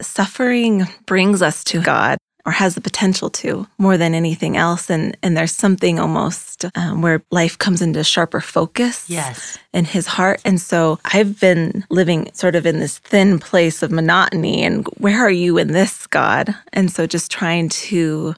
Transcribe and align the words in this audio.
suffering 0.00 0.86
brings 1.06 1.42
us 1.42 1.64
to 1.64 1.80
God 1.82 2.18
or 2.44 2.52
has 2.52 2.76
the 2.76 2.80
potential 2.80 3.28
to 3.28 3.66
more 3.76 3.96
than 3.96 4.14
anything 4.14 4.56
else. 4.56 4.88
And, 4.88 5.16
and 5.22 5.36
there's 5.36 5.50
something 5.52 5.98
almost 5.98 6.64
um, 6.76 7.02
where 7.02 7.22
life 7.32 7.58
comes 7.58 7.82
into 7.82 8.04
sharper 8.04 8.40
focus 8.40 9.10
Yes. 9.10 9.58
in 9.72 9.84
his 9.84 10.06
heart. 10.06 10.40
And 10.44 10.60
so 10.60 11.00
I've 11.04 11.40
been 11.40 11.84
living 11.90 12.30
sort 12.34 12.54
of 12.54 12.64
in 12.64 12.78
this 12.78 12.98
thin 12.98 13.40
place 13.40 13.82
of 13.82 13.90
monotony. 13.90 14.62
And 14.62 14.86
where 14.98 15.18
are 15.18 15.30
you 15.30 15.58
in 15.58 15.68
this, 15.72 16.06
God? 16.06 16.54
And 16.72 16.90
so 16.92 17.06
just 17.06 17.32
trying 17.32 17.68
to 17.70 18.34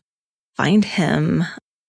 find 0.57 0.85
him 0.87 1.45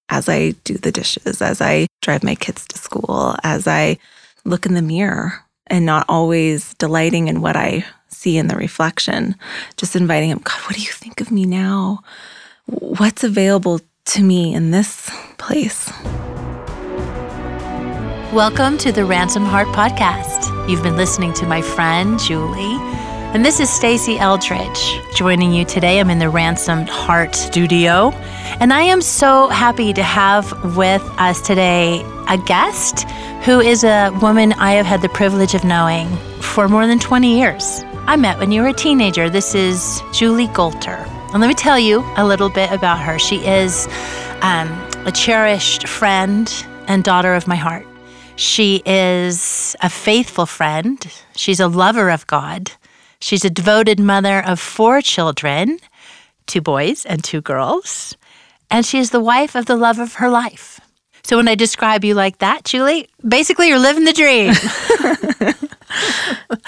as 0.09 0.27
I 0.27 0.51
do 0.65 0.73
the 0.73 0.91
dishes, 0.91 1.41
as 1.41 1.61
I 1.61 1.87
drive 2.01 2.23
my 2.23 2.35
kids 2.35 2.65
to 2.67 2.77
school, 2.77 3.35
as 3.43 3.65
I 3.65 3.97
look 4.43 4.65
in 4.65 4.73
the 4.73 4.81
mirror 4.81 5.45
and 5.67 5.85
not 5.85 6.05
always 6.09 6.73
delighting 6.75 7.27
in 7.29 7.39
what 7.41 7.55
I 7.55 7.85
see 8.19 8.37
in 8.37 8.47
the 8.47 8.55
reflection, 8.57 9.33
just 9.77 9.95
inviting 9.95 10.29
him, 10.29 10.41
God, 10.43 10.59
what 10.65 10.75
do 10.75 10.81
you 10.81 10.91
think 10.91 11.21
of 11.21 11.31
me 11.31 11.45
now? 11.45 12.01
What's 12.65 13.23
available 13.23 13.79
to 14.07 14.21
me 14.21 14.53
in 14.53 14.71
this 14.71 15.09
place? 15.37 15.89
Welcome 18.33 18.77
to 18.79 18.91
the 18.91 19.05
Ransomed 19.05 19.47
Heart 19.47 19.69
Podcast. 19.69 20.69
You've 20.69 20.83
been 20.83 20.97
listening 20.97 21.31
to 21.35 21.45
my 21.45 21.61
friend 21.61 22.19
Julie, 22.19 22.75
and 23.31 23.45
this 23.45 23.61
is 23.61 23.69
Stasi 23.69 24.17
Eldredge 24.17 25.15
joining 25.15 25.53
you 25.53 25.63
today. 25.63 26.01
I'm 26.01 26.09
in 26.09 26.19
the 26.19 26.29
Ransomed 26.29 26.89
Heart 26.89 27.35
studio, 27.35 28.09
and 28.59 28.73
I 28.73 28.81
am 28.81 29.01
so 29.01 29.47
happy 29.47 29.93
to 29.93 30.03
have 30.03 30.51
with 30.75 31.01
us 31.17 31.39
today 31.39 32.01
a 32.27 32.37
guest 32.37 33.09
who 33.45 33.61
is 33.61 33.85
a 33.85 34.11
woman 34.21 34.51
I 34.53 34.73
have 34.73 34.85
had 34.85 35.01
the 35.01 35.09
privilege 35.09 35.55
of 35.55 35.63
knowing 35.63 36.09
for 36.41 36.67
more 36.67 36.85
than 36.85 36.99
20 36.99 37.39
years. 37.39 37.85
I 38.09 38.15
met 38.15 38.39
when 38.39 38.51
you 38.51 38.63
were 38.63 38.69
a 38.69 38.73
teenager. 38.73 39.29
This 39.29 39.53
is 39.53 40.01
Julie 40.13 40.47
Golter. 40.47 40.97
And 41.31 41.39
let 41.39 41.47
me 41.47 41.53
tell 41.53 41.77
you 41.77 42.03
a 42.17 42.25
little 42.25 42.49
bit 42.49 42.71
about 42.71 42.99
her. 43.01 43.19
She 43.19 43.35
is 43.45 43.87
um, 44.41 44.67
a 45.05 45.11
cherished 45.11 45.87
friend 45.87 46.51
and 46.87 47.03
daughter 47.03 47.35
of 47.35 47.45
my 47.45 47.55
heart. 47.55 47.85
She 48.35 48.81
is 48.83 49.75
a 49.83 49.91
faithful 49.91 50.47
friend. 50.47 51.05
She's 51.35 51.59
a 51.59 51.67
lover 51.67 52.09
of 52.09 52.25
God. 52.25 52.71
She's 53.19 53.45
a 53.45 53.49
devoted 53.51 53.99
mother 53.99 54.43
of 54.43 54.59
four 54.59 55.03
children 55.03 55.77
two 56.47 56.61
boys 56.61 57.05
and 57.05 57.23
two 57.23 57.41
girls. 57.41 58.17
And 58.71 58.87
she 58.87 58.97
is 58.97 59.11
the 59.11 59.19
wife 59.19 59.53
of 59.53 59.67
the 59.67 59.75
love 59.75 59.99
of 59.99 60.15
her 60.15 60.31
life. 60.31 60.81
So 61.21 61.37
when 61.37 61.47
I 61.47 61.53
describe 61.53 62.03
you 62.03 62.15
like 62.15 62.39
that, 62.39 62.63
Julie, 62.63 63.07
basically 63.27 63.67
you're 63.67 63.77
living 63.77 64.05
the 64.05 64.13
dream. 64.13 64.55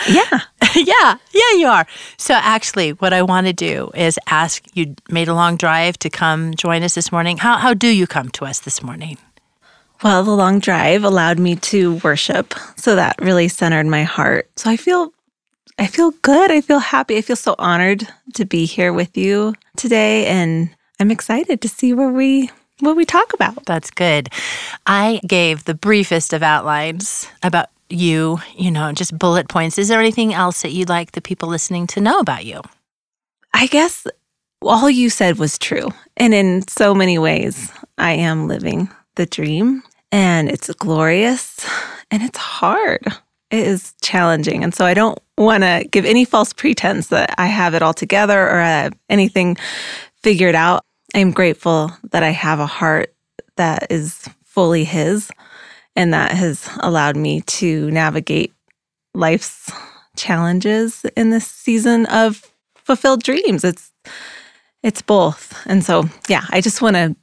Yeah. 0.10 0.42
yeah, 0.76 1.18
yeah, 1.34 1.58
you 1.58 1.68
are. 1.68 1.86
So 2.18 2.34
actually, 2.34 2.92
what 2.92 3.14
I 3.14 3.22
want 3.22 3.48
to 3.48 3.54
do 3.54 3.92
is 3.94 4.18
ask 4.28 4.64
you 4.74 4.96
made 5.10 5.28
a 5.28 5.34
long 5.34 5.58
drive 5.58 5.98
to 6.00 6.10
come 6.10 6.54
join 6.56 6.84
us 6.84 6.96
this 6.96 7.12
morning. 7.12 7.38
How, 7.38 7.58
how 7.58 7.74
do 7.74 7.88
you 7.88 8.08
come 8.08 8.30
to 8.30 8.46
us 8.46 8.60
this 8.60 8.82
morning? 8.82 9.18
Well, 10.04 10.24
the 10.24 10.32
long 10.32 10.60
drive 10.60 11.04
allowed 11.04 11.40
me 11.40 11.56
to 11.58 11.96
worship. 11.98 12.54
So 12.76 12.96
that 12.96 13.16
really 13.22 13.48
centered 13.48 13.86
my 13.86 14.04
heart. 14.04 14.50
So 14.56 14.70
I 14.70 14.78
feel 14.78 15.14
I 15.78 15.88
feel 15.88 16.12
good. 16.22 16.52
I 16.52 16.62
feel 16.62 16.80
happy. 16.80 17.18
I 17.18 17.22
feel 17.22 17.36
so 17.36 17.56
honored 17.58 18.08
to 18.36 18.46
be 18.46 18.66
here 18.66 18.94
with 18.94 19.18
you 19.18 19.56
today 19.78 20.28
and 20.28 20.70
I'm 21.00 21.10
excited 21.10 21.60
to 21.62 21.68
see 21.68 21.94
where 21.94 22.12
we 22.12 22.52
what 22.82 22.96
we 22.96 23.04
talk 23.04 23.34
about. 23.34 23.66
That's 23.66 23.90
good. 23.90 24.30
I 24.86 25.20
gave 25.28 25.64
the 25.64 25.74
briefest 25.74 26.34
of 26.34 26.44
outlines 26.44 27.28
about 27.42 27.70
you, 27.92 28.40
you 28.56 28.72
know, 28.72 28.92
just 28.92 29.18
bullet 29.18 29.50
points. 29.50 29.78
Is 29.78 29.88
there 29.88 30.00
anything 30.00 30.34
else 30.34 30.62
that 30.62 30.72
you'd 30.72 30.90
like 30.90 31.12
the 31.12 31.22
people 31.22 31.50
listening 31.50 31.88
to 31.88 32.02
know 32.02 32.20
about 32.20 32.46
you? 32.46 32.62
I 33.54 33.68
guess 33.68 34.08
all 34.62 34.90
you 34.90 35.10
said 35.10 35.38
was 35.38 35.58
true. 35.58 35.90
And 36.18 36.34
in 36.34 36.68
so 36.68 36.94
many 36.94 37.18
ways, 37.18 37.72
I 37.98 38.14
am 38.14 38.48
living 38.48 38.90
the 39.16 39.26
dream 39.26 39.84
and 40.12 40.50
it's 40.50 40.72
glorious 40.76 41.66
and 42.10 42.24
it's 42.24 42.38
hard. 42.38 43.06
It 43.50 43.68
is 43.68 43.94
challenging. 44.02 44.64
And 44.64 44.74
so 44.74 44.86
I 44.86 44.94
don't 44.94 45.20
want 45.38 45.64
to 45.64 45.86
give 45.92 46.06
any 46.06 46.24
false 46.26 46.54
pretense 46.54 47.08
that 47.08 47.36
I 47.38 47.48
have 47.48 47.74
it 47.74 47.82
all 47.82 47.94
together 47.94 48.42
or 48.42 48.60
I 48.60 48.70
have 48.70 48.94
anything 49.10 49.58
figured 50.24 50.56
out. 50.56 50.86
I'm 51.14 51.32
grateful 51.32 51.92
that 52.12 52.24
I 52.24 52.30
have 52.30 52.60
a 52.60 52.66
heart 52.66 53.14
that 53.58 53.88
is 53.90 54.30
fully 54.46 54.84
His 54.84 55.30
and 55.96 56.14
that 56.14 56.32
has 56.32 56.70
allowed 56.80 57.16
me 57.16 57.42
to 57.42 57.90
navigate 57.92 58.54
life's 59.14 59.72
challenges 60.16 61.06
in 61.16 61.30
this 61.30 61.48
season 61.48 62.06
of 62.08 62.52
fulfilled 62.76 63.24
dreams. 63.24 63.64
It's 63.64 63.92
it's 64.84 65.02
both. 65.02 65.56
And 65.68 65.84
so, 65.84 66.06
yeah, 66.28 66.44
I 66.50 66.60
just 66.60 66.82
want 66.82 66.96
to 66.96 67.16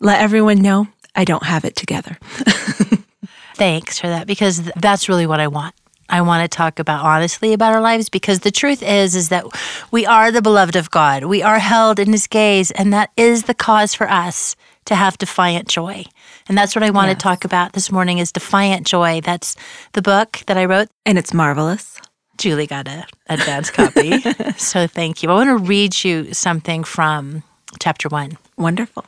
let 0.00 0.20
everyone 0.20 0.60
know 0.60 0.88
I 1.14 1.24
don't 1.24 1.44
have 1.44 1.64
it 1.64 1.76
together. 1.76 2.18
Thanks 3.54 4.00
for 4.00 4.08
that 4.08 4.26
because 4.26 4.62
that's 4.76 5.08
really 5.08 5.26
what 5.26 5.38
I 5.38 5.46
want. 5.46 5.74
I 6.08 6.20
want 6.22 6.42
to 6.42 6.54
talk 6.54 6.78
about 6.78 7.04
honestly 7.04 7.52
about 7.52 7.72
our 7.72 7.80
lives 7.80 8.08
because 8.08 8.40
the 8.40 8.50
truth 8.50 8.82
is 8.82 9.14
is 9.14 9.28
that 9.30 9.46
we 9.90 10.04
are 10.04 10.30
the 10.30 10.42
beloved 10.42 10.76
of 10.76 10.90
God. 10.90 11.24
We 11.24 11.42
are 11.42 11.58
held 11.58 11.98
in 11.98 12.12
his 12.12 12.26
gaze 12.26 12.70
and 12.72 12.92
that 12.92 13.10
is 13.16 13.44
the 13.44 13.54
cause 13.54 13.94
for 13.94 14.10
us 14.10 14.56
to 14.86 14.94
have 14.94 15.16
defiant 15.16 15.68
joy. 15.68 16.04
And 16.48 16.58
that's 16.58 16.74
what 16.74 16.82
I 16.82 16.90
want 16.90 17.08
Yes. 17.08 17.16
to 17.16 17.22
talk 17.22 17.44
about 17.44 17.72
this 17.72 17.90
morning 17.90 18.18
is 18.18 18.30
defiant 18.32 18.86
joy. 18.86 19.20
That's 19.22 19.56
the 19.92 20.02
book 20.02 20.42
that 20.46 20.56
I 20.58 20.64
wrote. 20.66 20.88
and 21.06 21.16
it's 21.18 21.32
marvelous. 21.34 22.00
Julie 22.36 22.66
got 22.66 22.88
a 22.88 23.06
advance 23.28 23.70
copy. 23.70 24.20
so 24.56 24.86
thank 24.86 25.22
you. 25.22 25.30
I 25.30 25.34
want 25.34 25.48
to 25.48 25.56
read 25.56 26.02
you 26.04 26.34
something 26.34 26.82
from 26.84 27.42
chapter 27.78 28.08
1. 28.08 28.36
Wonderful. 28.58 29.04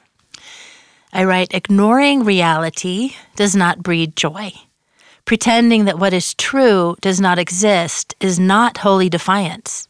I 1.13 1.25
write, 1.25 1.53
ignoring 1.53 2.25
reality 2.25 3.15
does 3.35 3.57
not 3.57 3.83
breed 3.83 4.17
joy. 4.17 4.53
Pretending 5.25 5.87
that 5.87 5.99
what 5.99 6.13
is 6.13 6.35
true 6.35 6.97
does 7.01 7.21
not 7.21 7.39
exist 7.39 8.15
is 8.21 8.39
not 8.39 8.79
holy 8.79 9.09
defiance. 9.09 9.89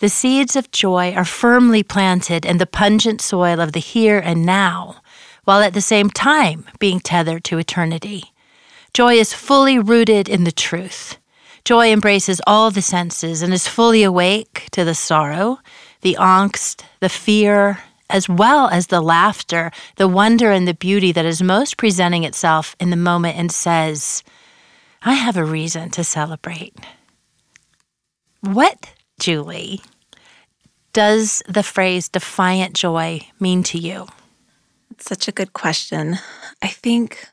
The 0.00 0.08
seeds 0.10 0.54
of 0.56 0.70
joy 0.70 1.14
are 1.14 1.24
firmly 1.24 1.82
planted 1.82 2.44
in 2.44 2.58
the 2.58 2.66
pungent 2.66 3.20
soil 3.22 3.60
of 3.60 3.72
the 3.72 3.80
here 3.80 4.18
and 4.18 4.44
now, 4.44 4.96
while 5.44 5.60
at 5.60 5.74
the 5.74 5.80
same 5.80 6.10
time 6.10 6.64
being 6.78 7.00
tethered 7.00 7.44
to 7.44 7.58
eternity. 7.58 8.32
Joy 8.92 9.14
is 9.14 9.34
fully 9.34 9.78
rooted 9.78 10.28
in 10.28 10.44
the 10.44 10.52
truth. 10.52 11.18
Joy 11.64 11.90
embraces 11.90 12.40
all 12.46 12.70
the 12.70 12.82
senses 12.82 13.42
and 13.42 13.52
is 13.52 13.66
fully 13.66 14.02
awake 14.02 14.68
to 14.72 14.84
the 14.84 14.94
sorrow, 14.94 15.58
the 16.02 16.16
angst, 16.20 16.82
the 17.00 17.08
fear, 17.08 17.80
as 18.10 18.28
well 18.28 18.68
as 18.68 18.88
the 18.88 19.00
laughter, 19.00 19.72
the 19.96 20.06
wonder, 20.06 20.50
and 20.50 20.68
the 20.68 20.74
beauty 20.74 21.10
that 21.12 21.24
is 21.24 21.42
most 21.42 21.76
presenting 21.76 22.24
itself 22.24 22.76
in 22.78 22.90
the 22.90 22.96
moment 22.96 23.36
and 23.38 23.50
says, 23.50 24.22
I 25.02 25.14
have 25.14 25.36
a 25.36 25.44
reason 25.44 25.90
to 25.90 26.04
celebrate. 26.04 26.74
What, 28.40 28.92
Julie, 29.18 29.80
does 30.92 31.42
the 31.48 31.62
phrase 31.62 32.08
defiant 32.08 32.74
joy 32.74 33.26
mean 33.40 33.62
to 33.64 33.78
you? 33.78 34.06
It's 34.94 35.06
such 35.06 35.26
a 35.26 35.32
good 35.32 35.54
question. 35.54 36.18
I 36.62 36.68
think 36.68 37.26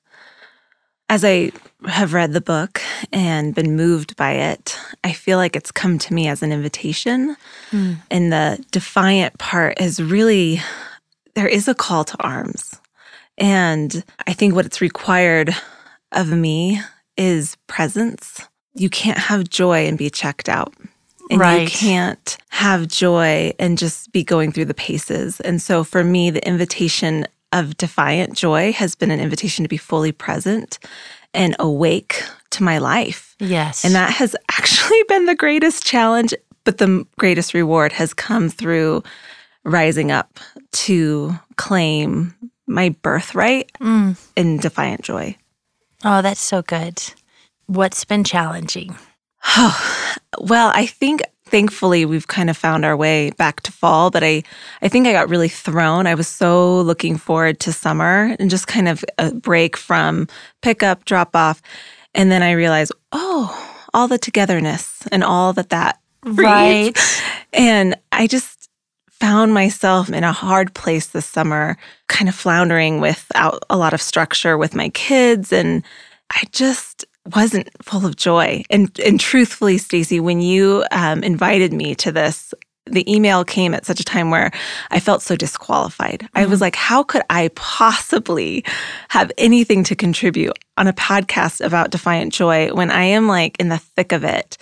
as 1.09 1.23
I 1.23 1.51
have 1.85 2.13
read 2.13 2.33
the 2.33 2.41
book 2.41 2.81
and 3.13 3.53
been 3.53 3.75
moved 3.75 4.15
by 4.15 4.31
it, 4.31 4.79
I 5.03 5.13
feel 5.13 5.37
like 5.37 5.55
it's 5.55 5.71
come 5.71 5.99
to 5.99 6.13
me 6.13 6.27
as 6.27 6.41
an 6.41 6.51
invitation. 6.51 7.35
Hmm. 7.69 7.93
And 8.09 8.33
the 8.33 8.65
defiant 8.71 9.37
part 9.37 9.79
is 9.79 10.01
really, 10.01 10.59
there 11.35 11.47
is 11.47 11.67
a 11.67 11.75
call 11.75 12.03
to 12.03 12.23
arms. 12.23 12.79
And 13.37 14.03
I 14.25 14.33
think 14.33 14.55
what 14.55 14.65
it's 14.65 14.81
required 14.81 15.55
of 16.11 16.29
me 16.29 16.81
is 17.15 17.57
presence. 17.67 18.41
You 18.73 18.89
can't 18.89 19.19
have 19.19 19.47
joy 19.47 19.85
and 19.85 19.99
be 19.99 20.09
checked 20.09 20.49
out. 20.49 20.73
And 21.29 21.61
you 21.61 21.67
can't 21.67 22.37
have 22.49 22.87
joy 22.87 23.53
and 23.59 23.77
just 23.77 24.11
be 24.11 24.23
going 24.23 24.51
through 24.51 24.65
the 24.65 24.73
paces. 24.73 25.39
And 25.41 25.61
so 25.61 25.83
for 25.83 26.03
me, 26.03 26.31
the 26.31 26.45
invitation 26.45 27.27
of 27.53 27.77
defiant 27.77 28.35
joy 28.35 28.71
has 28.73 28.95
been 28.95 29.11
an 29.11 29.19
invitation 29.19 29.63
to 29.63 29.69
be 29.69 29.77
fully 29.77 30.11
present 30.11 30.79
and 31.33 31.55
awake 31.59 32.23
to 32.51 32.63
my 32.63 32.77
life. 32.77 33.35
Yes. 33.39 33.83
And 33.85 33.93
that 33.95 34.11
has 34.11 34.35
actually 34.51 35.01
been 35.07 35.25
the 35.25 35.35
greatest 35.35 35.85
challenge, 35.85 36.33
but 36.63 36.77
the 36.77 37.05
greatest 37.17 37.53
reward 37.53 37.91
has 37.93 38.13
come 38.13 38.49
through 38.49 39.03
rising 39.63 40.11
up 40.11 40.39
to 40.71 41.33
claim 41.57 42.33
my 42.67 42.89
birthright 43.01 43.71
Mm. 43.79 44.17
in 44.35 44.57
defiant 44.57 45.01
joy. 45.03 45.35
Oh, 46.03 46.21
that's 46.21 46.41
so 46.41 46.61
good. 46.61 47.01
What's 47.67 48.05
been 48.05 48.23
challenging? 48.23 48.95
Oh, 49.57 49.77
Well, 50.39 50.71
I 50.73 50.85
think 50.85 51.21
thankfully 51.51 52.05
we've 52.05 52.27
kind 52.27 52.49
of 52.49 52.57
found 52.57 52.85
our 52.85 52.97
way 52.97 53.31
back 53.31 53.61
to 53.61 53.71
fall, 53.71 54.09
but 54.09 54.23
I 54.23 54.43
I 54.81 54.87
think 54.87 55.05
I 55.05 55.11
got 55.11 55.29
really 55.29 55.49
thrown. 55.49 56.07
I 56.07 56.15
was 56.15 56.27
so 56.27 56.81
looking 56.81 57.17
forward 57.17 57.59
to 57.61 57.73
summer 57.73 58.35
and 58.39 58.49
just 58.49 58.67
kind 58.67 58.87
of 58.87 59.05
a 59.19 59.31
break 59.31 59.77
from 59.77 60.27
pickup, 60.61 61.05
drop 61.05 61.35
off, 61.35 61.61
and 62.15 62.31
then 62.31 62.41
I 62.41 62.53
realized, 62.53 62.93
oh, 63.11 63.51
all 63.93 64.07
the 64.07 64.17
togetherness 64.17 65.03
and 65.11 65.23
all 65.23 65.53
that 65.53 65.69
that 65.69 65.99
breeds. 66.21 66.39
Right. 66.39 67.23
And 67.53 67.95
I 68.11 68.27
just 68.27 68.69
found 69.09 69.53
myself 69.53 70.09
in 70.09 70.23
a 70.23 70.31
hard 70.31 70.73
place 70.73 71.07
this 71.07 71.25
summer, 71.25 71.77
kind 72.07 72.27
of 72.27 72.35
floundering 72.35 73.01
without 73.01 73.63
a 73.69 73.77
lot 73.77 73.93
of 73.93 74.01
structure 74.01 74.57
with 74.57 74.73
my 74.73 74.89
kids. 74.89 75.53
And 75.53 75.83
I 76.31 76.43
just 76.51 77.05
wasn't 77.35 77.69
full 77.83 78.05
of 78.05 78.15
joy. 78.15 78.63
And, 78.69 78.97
and 78.99 79.19
truthfully, 79.19 79.77
Stasi, 79.77 80.19
when 80.19 80.41
you 80.41 80.83
um, 80.91 81.23
invited 81.23 81.71
me 81.73 81.95
to 81.95 82.11
this, 82.11 82.53
the 82.87 83.09
email 83.11 83.45
came 83.45 83.75
at 83.75 83.85
such 83.85 83.99
a 83.99 84.03
time 84.03 84.31
where 84.31 84.51
I 84.89 84.99
felt 84.99 85.21
so 85.21 85.35
disqualified. 85.35 86.21
Mm-hmm. 86.21 86.37
I 86.37 86.45
was 86.45 86.57
mm-hmm. 86.57 86.63
like, 86.63 86.75
how 86.75 87.03
could 87.03 87.21
I 87.29 87.49
possibly 87.55 88.65
have 89.09 89.31
anything 89.37 89.83
to 89.85 89.95
contribute 89.95 90.57
on 90.77 90.87
a 90.87 90.93
podcast 90.93 91.63
about 91.63 91.91
defiant 91.91 92.33
joy 92.33 92.73
when 92.73 92.89
I 92.89 93.03
am 93.03 93.27
like 93.27 93.59
in 93.59 93.69
the 93.69 93.77
thick 93.77 94.11
of 94.11 94.23
it? 94.23 94.57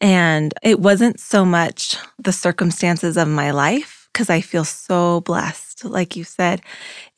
And 0.00 0.52
it 0.62 0.80
wasn't 0.80 1.20
so 1.20 1.44
much 1.44 1.96
the 2.18 2.32
circumstances 2.32 3.16
of 3.16 3.28
my 3.28 3.50
life, 3.50 4.08
because 4.12 4.30
I 4.30 4.40
feel 4.40 4.64
so 4.64 5.20
blessed. 5.20 5.84
Like 5.84 6.16
you 6.16 6.24
said, 6.24 6.62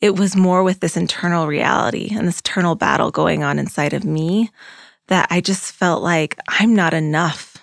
it 0.01 0.19
was 0.19 0.35
more 0.35 0.63
with 0.63 0.81
this 0.81 0.95
internal 0.95 1.47
reality 1.47 2.09
and 2.13 2.27
this 2.27 2.39
internal 2.39 2.75
battle 2.75 3.09
going 3.09 3.43
on 3.43 3.57
inside 3.57 3.93
of 3.93 4.03
me 4.03 4.51
that 5.07 5.27
I 5.29 5.41
just 5.41 5.73
felt 5.73 6.01
like 6.01 6.37
I'm 6.47 6.75
not 6.75 6.93
enough 6.93 7.57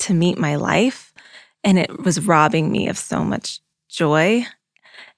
to 0.00 0.14
meet 0.14 0.38
my 0.38 0.56
life. 0.56 1.12
And 1.64 1.78
it 1.78 2.04
was 2.04 2.26
robbing 2.26 2.70
me 2.70 2.88
of 2.88 2.96
so 2.96 3.24
much 3.24 3.60
joy. 3.88 4.46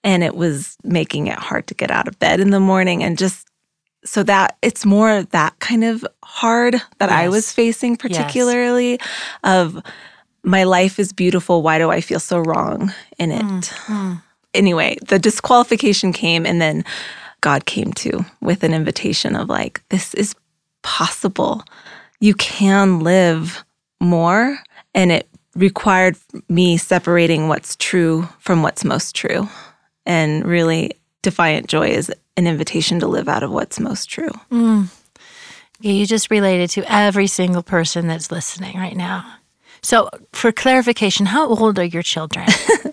And 0.05 0.23
it 0.23 0.35
was 0.35 0.77
making 0.85 1.27
it 1.27 1.39
hard 1.39 1.67
to 1.67 1.75
get 1.75 1.91
out 1.91 2.09
of 2.09 2.19
bed 2.19 2.41
in 2.41 2.51
the 2.51 2.61
morning. 2.61 3.03
And 3.03 3.19
just 3.19 3.49
so 4.05 4.23
that 4.23 4.57
it's 4.63 4.87
more 4.87 5.25
that 5.25 5.59
kind 5.59 5.85
of 5.85 6.07
hard 6.25 6.75
that 6.99 7.11
yes. 7.11 7.13
I 7.13 7.29
was 7.29 7.53
facing, 7.53 7.97
particularly 7.97 8.93
yes. 8.93 9.09
of 9.43 9.83
my 10.45 10.65
life 10.65 10.99
is 10.99 11.13
beautiful. 11.13 11.63
Why 11.63 11.79
do 11.79 11.91
I 11.91 12.01
feel 12.01 12.21
so 12.21 12.39
wrong 12.39 12.95
in 13.19 13.33
it? 13.33 13.43
Mm-hmm. 13.43 14.15
Anyway, 14.55 14.97
the 15.07 15.19
disqualification 15.19 16.13
came, 16.13 16.47
and 16.47 16.61
then 16.61 16.85
God 17.41 17.67
came 17.67 17.93
to 17.95 18.25
with 18.41 18.63
an 18.63 18.73
invitation 18.73 19.37
of 19.37 19.49
like, 19.49 19.83
this 19.91 20.15
is 20.15 20.35
possible. 20.83 21.63
You 22.21 22.35
can 22.35 23.01
live 23.01 23.65
more. 24.01 24.59
And 24.95 25.13
it 25.13 25.29
required 25.55 26.17
me 26.49 26.77
separating 26.77 27.49
what's 27.49 27.77
true 27.77 28.29
from 28.39 28.63
what's 28.63 28.85
most 28.85 29.15
true. 29.15 29.49
And 30.07 30.45
really, 30.45 30.93
Defiant 31.23 31.67
Joy 31.67 31.89
is 31.89 32.13
an 32.37 32.47
invitation 32.47 33.01
to 33.01 33.07
live 33.07 33.29
out 33.29 33.43
of 33.43 33.51
what's 33.51 33.81
most 33.81 34.09
true. 34.09 34.31
Mm. 34.51 34.89
Yeah, 35.81 35.93
you 35.93 36.07
just 36.07 36.31
related 36.31 36.71
to 36.71 36.93
every 36.93 37.27
single 37.27 37.63
person 37.63 38.09
that's 38.09 38.31
listening 38.31 38.77
right 38.77 38.97
now. 38.97 39.35
So, 39.81 40.09
for 40.33 40.51
clarification, 40.51 41.27
how 41.27 41.49
old 41.49 41.79
are 41.79 41.85
your 41.85 42.03
children? 42.03 42.47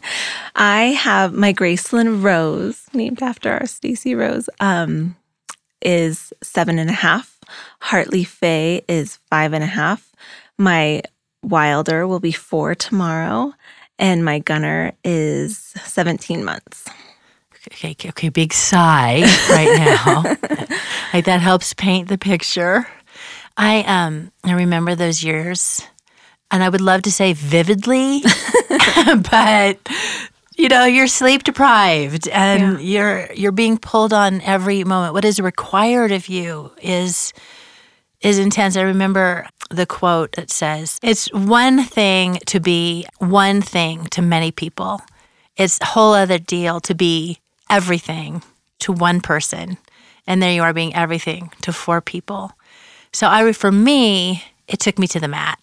I 0.56 0.96
have 1.00 1.34
my 1.34 1.52
Gracelyn 1.52 2.22
Rose, 2.22 2.84
named 2.94 3.24
after 3.24 3.52
our 3.52 3.64
Stasi 3.64 4.16
Rose, 4.16 4.50
um, 4.60 5.16
is 5.82 6.32
seven 6.44 6.78
and 6.78 6.90
a 6.90 6.94
half. 6.94 7.35
Hartley 7.80 8.24
Faye 8.24 8.84
is 8.88 9.18
five 9.30 9.54
and 9.54 9.64
a 9.64 9.68
half. 9.68 10.12
My 10.58 11.02
Wilder 11.44 12.08
will 12.08 12.20
be 12.20 12.32
four 12.32 12.76
tomorrow, 12.76 13.54
and 14.00 14.26
my 14.26 14.40
Gunner 14.40 14.94
is 15.04 15.58
17 15.58 16.44
months. 16.44 16.86
Okay, 17.68 17.92
okay, 17.92 18.10
okay 18.10 18.30
big 18.30 18.54
sigh 18.54 19.22
right 19.50 19.78
now. 19.78 20.24
like 21.14 21.26
that 21.26 21.42
helps 21.42 21.74
paint 21.74 22.10
the 22.10 22.18
picture. 22.18 22.88
I 23.58 23.80
um 23.84 24.32
I 24.44 24.54
remember 24.54 24.94
those 24.96 25.24
years 25.24 25.82
and 26.52 26.64
I 26.64 26.70
would 26.70 26.82
love 26.82 27.02
to 27.04 27.12
say 27.12 27.34
vividly, 27.34 28.22
but 29.32 29.80
you 30.58 30.70
know 30.70 30.86
you're 30.86 31.08
sleep 31.08 31.44
deprived 31.44 32.28
and 32.30 32.80
yeah. 32.80 32.80
you're 32.80 33.34
you're 33.34 33.52
being 33.52 33.78
pulled 33.78 34.14
on 34.14 34.42
every 34.42 34.84
moment. 34.84 35.14
What 35.14 35.26
is 35.26 35.40
required 35.40 36.12
of 36.12 36.28
you 36.28 36.72
is 36.82 37.34
is 38.22 38.40
intense. 38.40 38.78
I 38.78 38.82
remember 38.82 39.48
the 39.70 39.86
quote 39.86 40.34
that 40.34 40.50
says, 40.50 41.00
"It's 41.04 41.32
one 41.34 41.84
thing 41.84 42.40
to 42.48 42.60
be 42.60 43.06
one 43.20 43.62
thing 43.62 44.06
to 44.08 44.22
many 44.22 44.52
people. 44.52 45.02
It's 45.58 45.80
a 45.82 45.86
whole 45.86 46.14
other 46.14 46.40
deal 46.40 46.80
to 46.82 46.96
be 46.96 47.40
everything 47.70 48.44
to 48.80 48.92
one 48.92 49.22
person." 49.22 49.78
And 50.28 50.42
there 50.42 50.52
you 50.52 50.64
are 50.64 50.74
being 50.74 50.96
everything 50.96 51.52
to 51.62 51.72
four 51.72 52.02
people. 52.02 52.54
So 53.14 53.28
I 53.28 53.52
for 53.54 53.72
me, 53.72 54.44
it 54.68 54.80
took 54.80 54.98
me 54.98 55.08
to 55.08 55.20
the 55.20 55.28
mat. 55.28 55.60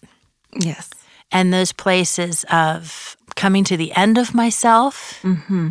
Yes. 0.57 0.89
And 1.31 1.51
those 1.51 1.71
places 1.71 2.45
of 2.51 3.17
coming 3.35 3.63
to 3.65 3.77
the 3.77 3.91
end 3.93 4.17
of 4.17 4.33
myself. 4.33 5.19
Mm-hmm. 5.23 5.69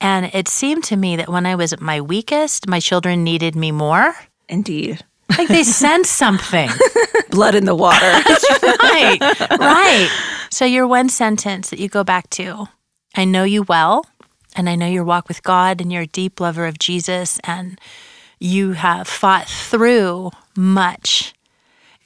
And 0.00 0.30
it 0.32 0.48
seemed 0.48 0.84
to 0.84 0.96
me 0.96 1.16
that 1.16 1.28
when 1.28 1.46
I 1.46 1.54
was 1.54 1.72
at 1.72 1.80
my 1.80 2.00
weakest, 2.00 2.68
my 2.68 2.80
children 2.80 3.24
needed 3.24 3.56
me 3.56 3.72
more. 3.72 4.14
Indeed. 4.48 5.04
Like 5.36 5.48
they 5.48 5.62
sense 5.62 6.08
something. 6.08 6.70
Blood 7.30 7.54
in 7.54 7.64
the 7.64 7.74
water. 7.74 7.98
right. 8.82 9.18
Right. 9.58 10.08
So 10.50 10.64
your 10.64 10.86
one 10.86 11.08
sentence 11.08 11.70
that 11.70 11.78
you 11.78 11.88
go 11.88 12.04
back 12.04 12.30
to 12.30 12.68
I 13.14 13.24
know 13.24 13.44
you 13.44 13.62
well, 13.62 14.06
and 14.54 14.68
I 14.68 14.76
know 14.76 14.86
your 14.86 15.04
walk 15.04 15.28
with 15.28 15.42
God, 15.42 15.80
and 15.80 15.92
you're 15.92 16.02
a 16.02 16.06
deep 16.06 16.40
lover 16.40 16.66
of 16.66 16.78
Jesus, 16.78 17.40
and 17.42 17.80
you 18.38 18.72
have 18.72 19.08
fought 19.08 19.48
through 19.48 20.30
much 20.56 21.34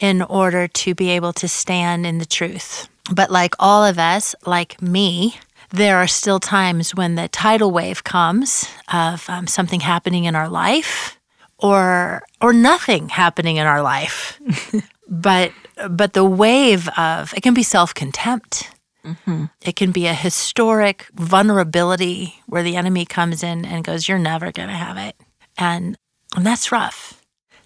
in 0.00 0.22
order 0.22 0.66
to 0.66 0.94
be 0.94 1.10
able 1.10 1.32
to 1.34 1.48
stand 1.48 2.06
in 2.06 2.18
the 2.18 2.24
truth. 2.24 2.88
But 3.10 3.30
like 3.30 3.54
all 3.58 3.84
of 3.84 3.98
us, 3.98 4.34
like 4.46 4.80
me, 4.80 5.36
there 5.70 5.96
are 5.96 6.06
still 6.06 6.38
times 6.38 6.94
when 6.94 7.14
the 7.14 7.28
tidal 7.28 7.70
wave 7.70 8.04
comes 8.04 8.68
of 8.92 9.28
um, 9.28 9.46
something 9.46 9.80
happening 9.80 10.24
in 10.24 10.36
our 10.36 10.48
life 10.48 11.18
or 11.58 12.22
or 12.40 12.52
nothing 12.52 13.08
happening 13.08 13.56
in 13.56 13.66
our 13.66 13.82
life. 13.82 14.40
but 15.08 15.52
but 15.88 16.12
the 16.12 16.24
wave 16.24 16.88
of 16.96 17.32
it 17.34 17.42
can 17.42 17.54
be 17.54 17.62
self-contempt. 17.62 18.70
Mm-hmm. 19.04 19.46
It 19.62 19.74
can 19.74 19.90
be 19.90 20.06
a 20.06 20.14
historic 20.14 21.08
vulnerability 21.14 22.40
where 22.46 22.62
the 22.62 22.76
enemy 22.76 23.04
comes 23.04 23.42
in 23.42 23.64
and 23.64 23.84
goes, 23.84 24.06
"You're 24.06 24.18
never 24.18 24.52
going 24.52 24.68
to 24.68 24.74
have 24.74 24.96
it," 24.96 25.16
and 25.58 25.96
and 26.36 26.46
that's 26.46 26.70
rough 26.70 27.22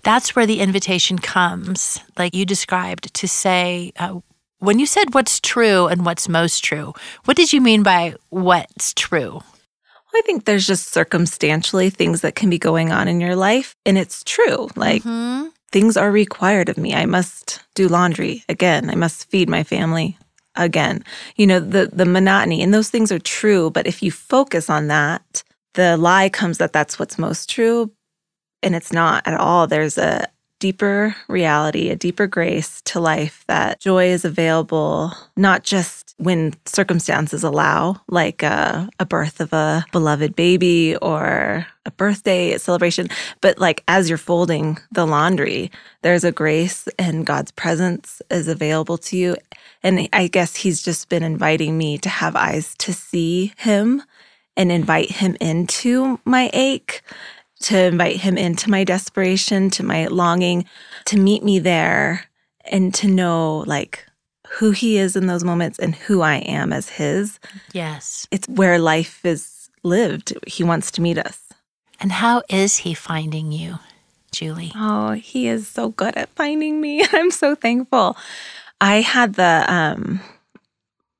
that's 0.06 0.36
where 0.36 0.46
the 0.46 0.60
invitation 0.60 1.18
comes, 1.18 1.98
like 2.16 2.32
you 2.32 2.46
described, 2.46 3.12
to 3.12 3.26
say, 3.26 3.92
uh, 3.98 4.20
when 4.58 4.78
you 4.78 4.86
said 4.86 5.14
what's 5.14 5.40
true 5.40 5.86
and 5.86 6.04
what's 6.04 6.28
most 6.28 6.64
true, 6.64 6.94
what 7.24 7.36
did 7.36 7.52
you 7.52 7.60
mean 7.60 7.82
by 7.82 8.14
what's 8.30 8.94
true? 8.94 9.40
I 10.14 10.22
think 10.22 10.44
there's 10.44 10.66
just 10.66 10.92
circumstantially 10.92 11.90
things 11.90 12.22
that 12.22 12.34
can 12.34 12.48
be 12.48 12.58
going 12.58 12.90
on 12.90 13.06
in 13.06 13.20
your 13.20 13.36
life, 13.36 13.76
and 13.84 13.98
it's 13.98 14.24
true. 14.24 14.68
Like, 14.74 15.02
mm-hmm. 15.02 15.48
things 15.70 15.96
are 15.96 16.10
required 16.10 16.70
of 16.70 16.78
me. 16.78 16.94
I 16.94 17.04
must 17.04 17.60
do 17.74 17.86
laundry 17.86 18.42
again, 18.48 18.88
I 18.88 18.94
must 18.94 19.28
feed 19.28 19.48
my 19.48 19.62
family 19.62 20.16
again. 20.54 21.04
You 21.36 21.46
know, 21.46 21.60
the, 21.60 21.90
the 21.92 22.06
monotony, 22.06 22.62
and 22.62 22.72
those 22.72 22.88
things 22.88 23.12
are 23.12 23.18
true. 23.18 23.70
But 23.70 23.86
if 23.86 24.02
you 24.02 24.10
focus 24.10 24.70
on 24.70 24.86
that, 24.86 25.44
the 25.74 25.98
lie 25.98 26.30
comes 26.30 26.56
that 26.58 26.72
that's 26.72 26.98
what's 26.98 27.18
most 27.18 27.50
true, 27.50 27.92
and 28.62 28.74
it's 28.74 28.92
not 28.92 29.26
at 29.26 29.38
all. 29.38 29.66
There's 29.66 29.98
a 29.98 30.28
deeper 30.58 31.14
reality, 31.28 31.90
a 31.90 31.96
deeper 31.96 32.26
grace 32.26 32.80
to 32.82 33.00
life 33.00 33.44
that 33.46 33.80
joy 33.80 34.06
is 34.06 34.24
available 34.24 35.12
not 35.36 35.62
just 35.62 36.14
when 36.18 36.54
circumstances 36.64 37.44
allow, 37.44 38.00
like 38.08 38.42
a, 38.42 38.88
a, 38.98 39.04
birth 39.04 39.40
of 39.40 39.52
a 39.52 39.84
beloved 39.92 40.34
baby 40.34 40.96
or 40.96 41.66
a 41.84 41.90
birthday 41.90 42.56
celebration, 42.56 43.08
but 43.42 43.58
like 43.58 43.84
as 43.86 44.08
you're 44.08 44.18
folding 44.18 44.78
the 44.90 45.06
laundry, 45.06 45.70
there's 46.02 46.24
a 46.24 46.32
grace 46.32 46.88
and 46.98 47.26
God's 47.26 47.50
presence 47.50 48.22
is 48.30 48.48
available 48.48 48.96
to 48.98 49.16
you. 49.16 49.36
And 49.82 50.08
I 50.12 50.28
guess 50.28 50.56
He's 50.56 50.82
just 50.82 51.08
been 51.08 51.22
inviting 51.22 51.76
me 51.76 51.98
to 51.98 52.08
have 52.08 52.34
eyes 52.34 52.74
to 52.78 52.94
see 52.94 53.52
Him 53.58 54.02
and 54.56 54.72
invite 54.72 55.10
Him 55.10 55.36
into 55.38 56.18
my 56.24 56.50
ache 56.54 57.02
to 57.60 57.78
invite 57.78 58.16
him 58.18 58.36
into 58.36 58.70
my 58.70 58.84
desperation, 58.84 59.70
to 59.70 59.82
my 59.82 60.06
longing, 60.06 60.66
to 61.06 61.18
meet 61.18 61.42
me 61.42 61.58
there 61.58 62.24
and 62.64 62.94
to 62.94 63.08
know 63.08 63.64
like 63.66 64.04
who 64.48 64.70
he 64.70 64.98
is 64.98 65.16
in 65.16 65.26
those 65.26 65.44
moments 65.44 65.78
and 65.78 65.94
who 65.94 66.22
I 66.22 66.36
am 66.36 66.72
as 66.72 66.88
his. 66.88 67.38
Yes. 67.72 68.26
It's 68.30 68.48
where 68.48 68.78
life 68.78 69.24
is 69.24 69.70
lived. 69.82 70.34
He 70.46 70.64
wants 70.64 70.90
to 70.92 71.02
meet 71.02 71.18
us. 71.18 71.42
And 72.00 72.12
how 72.12 72.42
is 72.48 72.78
he 72.78 72.94
finding 72.94 73.52
you, 73.52 73.78
Julie? 74.32 74.72
Oh, 74.74 75.12
he 75.12 75.48
is 75.48 75.66
so 75.66 75.90
good 75.90 76.16
at 76.16 76.28
finding 76.30 76.80
me. 76.80 77.04
I'm 77.12 77.30
so 77.30 77.54
thankful. 77.54 78.16
I 78.80 79.00
had 79.00 79.34
the 79.34 79.64
um 79.68 80.20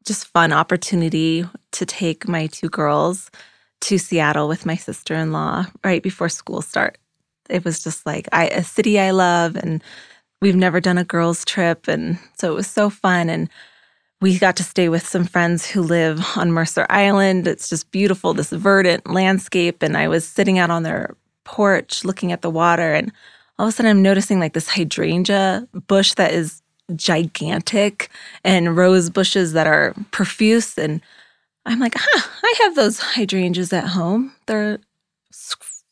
just 0.05 0.27
fun 0.29 0.53
opportunity 0.53 1.45
to 1.73 1.87
take 1.87 2.29
my 2.29 2.47
two 2.47 2.69
girls 2.69 3.31
to 3.83 3.99
Seattle 3.99 4.49
with 4.49 4.67
my 4.67 4.77
sister 4.77 5.15
in 5.15 5.33
law 5.33 5.67
right 5.85 6.03
before 6.03 6.29
school 6.29 6.63
start. 6.63 6.99
It 7.49 7.65
was 7.65 7.83
just 7.83 8.07
like 8.07 8.29
I, 8.33 8.49
a 8.49 8.65
city 8.65 8.99
I 8.99 9.11
love, 9.11 9.57
and 9.57 9.83
we've 10.41 10.57
never 10.57 10.81
done 10.81 10.99
a 10.99 11.05
girls' 11.05 11.45
trip. 11.45 11.89
And 11.89 12.19
so 12.39 12.53
it 12.53 12.55
was 12.55 12.67
so 12.67 12.91
fun. 12.91 13.29
And 13.29 13.49
we 14.21 14.39
got 14.39 14.57
to 14.57 14.65
stay 14.65 14.89
with 14.89 15.07
some 15.07 15.25
friends 15.25 15.67
who 15.67 15.83
live 15.83 16.25
on 16.37 16.53
Mercer 16.53 16.87
Island. 16.91 17.47
It's 17.47 17.69
just 17.69 17.91
beautiful, 17.91 18.35
this 18.35 18.51
verdant 18.51 19.09
landscape. 19.09 19.83
And 19.83 19.97
I 19.97 20.09
was 20.09 20.27
sitting 20.27 20.59
out 20.59 20.71
on 20.71 20.83
their 20.83 21.15
porch 21.45 22.05
looking 22.05 22.33
at 22.33 22.43
the 22.43 22.51
water. 22.51 22.93
And 22.93 23.13
all 23.59 23.67
of 23.67 23.73
a 23.73 23.77
sudden, 23.77 23.91
I'm 23.91 24.03
noticing 24.03 24.41
like 24.41 24.53
this 24.53 24.69
hydrangea 24.69 25.69
bush 25.87 26.15
that 26.15 26.33
is 26.33 26.63
gigantic 26.95 28.11
and 28.45 28.77
rose 28.77 29.11
bushes 29.11 29.53
that 29.53 29.67
are 29.67 29.95
profuse. 30.11 30.77
And 30.79 31.01
I'm 31.67 31.81
like, 31.81 31.95
huh, 31.97 32.29
I 32.43 32.55
have 32.65 32.75
those 32.77 32.99
hydrangeas 32.99 33.73
at 33.73 33.89
home. 33.89 34.33
They're 34.47 34.79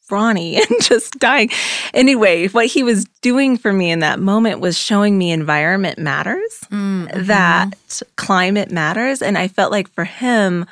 scrawny 0.04 0.56
and 0.70 0.82
just 0.82 1.18
dying. 1.18 1.50
Anyway, 1.92 2.48
what 2.48 2.66
he 2.66 2.82
was 2.82 3.04
doing 3.20 3.56
for 3.56 3.72
me 3.72 3.90
in 3.90 4.00
that 4.00 4.20
moment 4.20 4.60
was 4.60 4.78
showing 4.78 5.18
me 5.18 5.32
environment 5.32 5.98
matters, 5.98 6.60
mm-hmm. 6.70 7.24
that 7.24 8.02
climate 8.16 8.70
matters. 8.70 9.22
And 9.22 9.36
I 9.36 9.48
felt 9.48 9.72
like 9.72 9.88
for 9.90 10.04
him, 10.04 10.66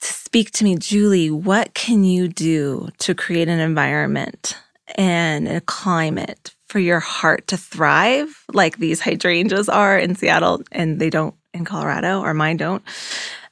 to 0.00 0.12
speak 0.12 0.52
to 0.52 0.64
me, 0.64 0.76
Julie, 0.76 1.30
what 1.30 1.74
can 1.74 2.04
you 2.04 2.28
do 2.28 2.88
to 2.98 3.14
create 3.14 3.48
an 3.48 3.58
environment 3.58 4.56
and 4.94 5.48
a 5.48 5.60
climate 5.60 6.54
for 6.68 6.78
your 6.78 7.00
heart 7.00 7.46
to 7.48 7.56
thrive 7.56 8.44
like 8.52 8.78
these 8.78 9.00
hydrangeas 9.00 9.68
are 9.68 9.98
in 9.98 10.14
Seattle 10.14 10.62
and 10.70 11.00
they 11.00 11.10
don't 11.10 11.34
in 11.52 11.64
Colorado 11.64 12.20
or 12.20 12.32
mine 12.32 12.58
don't? 12.58 12.82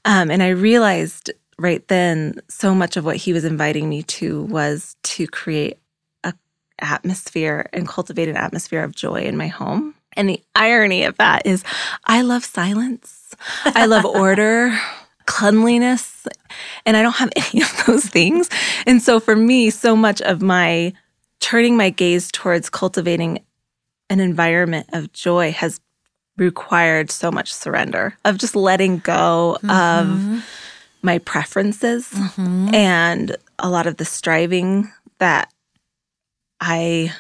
Um, 0.07 0.31
and 0.31 0.43
I 0.43 0.49
realized 0.51 1.31
right 1.59 1.87
then 1.89 2.41
so 2.49 2.75
much 2.75 2.97
of 2.97 3.05
what 3.05 3.17
he 3.17 3.33
was 3.33 3.45
inviting 3.45 3.89
me 3.89 4.03
to 4.05 4.45
was 4.45 4.97
to 5.03 5.27
create 5.27 5.79
a 6.25 6.33
atmosphere 6.79 7.69
and 7.73 7.87
cultivate 7.87 8.29
an 8.29 8.37
atmosphere 8.37 8.83
of 8.83 8.95
joy 8.95 9.23
in 9.23 9.37
my 9.37 9.49
home. 9.49 9.95
And 10.15 10.31
the 10.31 10.41
irony 10.55 11.05
of 11.05 11.19
that 11.19 11.45
is 11.45 11.63
I 12.07 12.23
love 12.23 12.45
silence. 12.45 13.35
I 13.65 13.85
love 13.87 14.05
order 14.07 14.79
cleanliness, 15.27 16.27
and 16.87 16.97
I 16.97 17.03
don't 17.03 17.17
have 17.17 17.31
any 17.37 17.63
of 17.63 17.85
those 17.87 18.07
things. 18.07 18.49
And 18.87 19.03
so 19.03 19.21
for 19.21 19.37
me, 19.37 19.71
so 19.71 19.95
much 19.95 20.23
of 20.23 20.41
my 20.41 20.93
turning 21.41 21.77
my 21.77 21.91
gaze 21.91 22.31
towards 22.33 22.71
cultivating 22.71 23.45
an 24.09 24.21
environment 24.21 24.87
of 24.93 25.13
joy 25.13 25.53
has 25.53 25.81
required 26.37 27.11
so 27.11 27.31
much 27.31 27.53
surrender 27.53 28.17
of 28.25 28.39
just 28.39 28.57
letting 28.57 28.99
go 28.99 29.57
mm-hmm. 29.63 29.71
of 29.71 30.45
my 31.03 31.19
preferences 31.19 32.09
mm-hmm. 32.09 32.75
and 32.75 33.37
a 33.59 33.71
lot 33.71 33.87
of 33.87 33.97
the 33.97 34.05
striving 34.05 34.91
that 35.19 35.53
I 36.61 37.13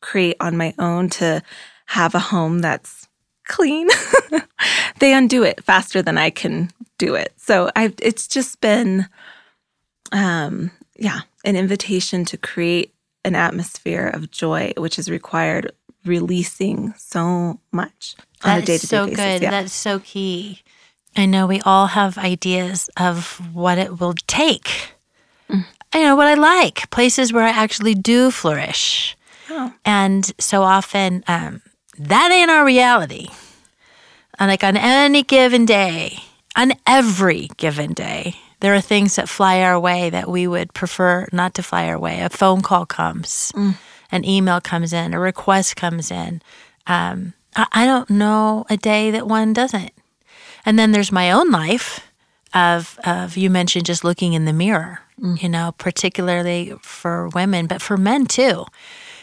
create 0.00 0.36
on 0.40 0.56
my 0.56 0.74
own 0.78 1.08
to 1.10 1.42
have 1.86 2.14
a 2.14 2.18
home 2.18 2.60
that's 2.60 3.08
clean. 3.46 3.88
they 4.98 5.12
undo 5.14 5.42
it 5.42 5.64
faster 5.64 6.02
than 6.02 6.18
I 6.18 6.30
can 6.30 6.70
do 6.98 7.14
it. 7.14 7.32
So 7.36 7.70
I've 7.74 7.94
it's 8.00 8.28
just 8.28 8.60
been 8.60 9.06
um 10.12 10.70
yeah, 10.96 11.20
an 11.44 11.56
invitation 11.56 12.24
to 12.26 12.36
create 12.36 12.92
an 13.24 13.34
atmosphere 13.34 14.08
of 14.08 14.30
joy, 14.30 14.72
which 14.76 14.96
has 14.96 15.10
required 15.10 15.72
releasing 16.04 16.94
so 16.94 17.60
much 17.72 18.16
on 18.44 18.56
that 18.56 18.62
a 18.62 18.66
day 18.66 18.78
to 18.78 18.86
day 18.86 18.86
so 18.86 19.04
basis. 19.06 19.16
good. 19.16 19.42
Yeah. 19.42 19.50
That's 19.50 19.72
so 19.72 19.98
key. 20.00 20.62
I 21.16 21.26
know 21.26 21.46
we 21.46 21.60
all 21.62 21.88
have 21.88 22.16
ideas 22.18 22.88
of 22.96 23.40
what 23.52 23.78
it 23.78 24.00
will 24.00 24.14
take. 24.26 24.92
Mm. 25.50 25.64
I 25.92 26.02
know 26.02 26.16
what 26.16 26.26
I 26.26 26.34
like, 26.34 26.90
places 26.90 27.32
where 27.32 27.44
I 27.44 27.50
actually 27.50 27.94
do 27.94 28.30
flourish. 28.30 29.16
Oh. 29.50 29.72
And 29.84 30.30
so 30.38 30.62
often, 30.62 31.24
um, 31.26 31.62
that 31.98 32.30
ain't 32.30 32.50
our 32.50 32.64
reality. 32.64 33.28
And 34.38 34.50
like 34.50 34.62
on 34.62 34.76
any 34.76 35.22
given 35.22 35.64
day, 35.64 36.18
on 36.56 36.72
every 36.86 37.48
given 37.56 37.94
day, 37.94 38.36
there 38.60 38.74
are 38.74 38.80
things 38.80 39.16
that 39.16 39.28
fly 39.28 39.62
our 39.62 39.78
way 39.78 40.10
that 40.10 40.28
we 40.28 40.46
would 40.46 40.74
prefer 40.74 41.26
not 41.32 41.54
to 41.54 41.62
fly 41.62 41.88
our 41.88 41.98
way. 41.98 42.20
A 42.20 42.28
phone 42.28 42.60
call 42.60 42.86
comes, 42.86 43.52
mm. 43.56 43.76
an 44.12 44.24
email 44.24 44.60
comes 44.60 44.92
in, 44.92 45.14
a 45.14 45.18
request 45.18 45.76
comes 45.76 46.10
in. 46.10 46.42
Um, 46.86 47.34
I, 47.56 47.66
I 47.72 47.84
don't 47.86 48.10
know 48.10 48.66
a 48.70 48.76
day 48.76 49.10
that 49.10 49.26
one 49.26 49.52
doesn't. 49.52 49.92
And 50.64 50.78
then 50.78 50.92
there's 50.92 51.12
my 51.12 51.30
own 51.30 51.50
life 51.50 52.00
of 52.54 52.98
of 53.04 53.36
you 53.36 53.50
mentioned 53.50 53.86
just 53.86 54.04
looking 54.04 54.32
in 54.32 54.44
the 54.44 54.52
mirror, 54.52 55.00
mm. 55.20 55.40
you 55.42 55.48
know, 55.48 55.74
particularly 55.78 56.72
for 56.82 57.28
women, 57.28 57.66
but 57.66 57.82
for 57.82 57.96
men 57.96 58.26
too, 58.26 58.64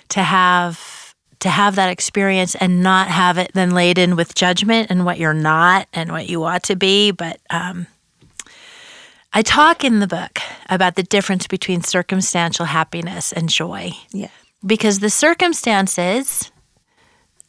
to 0.09 0.21
have 0.21 1.15
to 1.39 1.49
have 1.49 1.75
that 1.75 1.89
experience 1.89 2.55
and 2.55 2.81
not 2.81 3.07
have 3.07 3.37
it 3.37 3.51
then 3.53 3.71
laden 3.71 4.15
with 4.15 4.35
judgment 4.35 4.89
and 4.89 5.05
what 5.05 5.19
you're 5.19 5.33
not 5.33 5.87
and 5.93 6.11
what 6.11 6.27
you 6.27 6.43
ought 6.43 6.63
to 6.63 6.75
be. 6.75 7.11
But 7.11 7.39
um, 7.49 7.87
I 9.33 9.41
talk 9.41 9.83
in 9.83 9.99
the 9.99 10.07
book 10.07 10.39
about 10.69 10.95
the 10.95 11.03
difference 11.03 11.45
between 11.45 11.81
circumstantial 11.81 12.65
happiness 12.65 13.31
and 13.31 13.49
joy. 13.49 13.91
Yeah. 14.11 14.29
Because 14.65 14.99
the 14.99 15.09
circumstances 15.09 16.51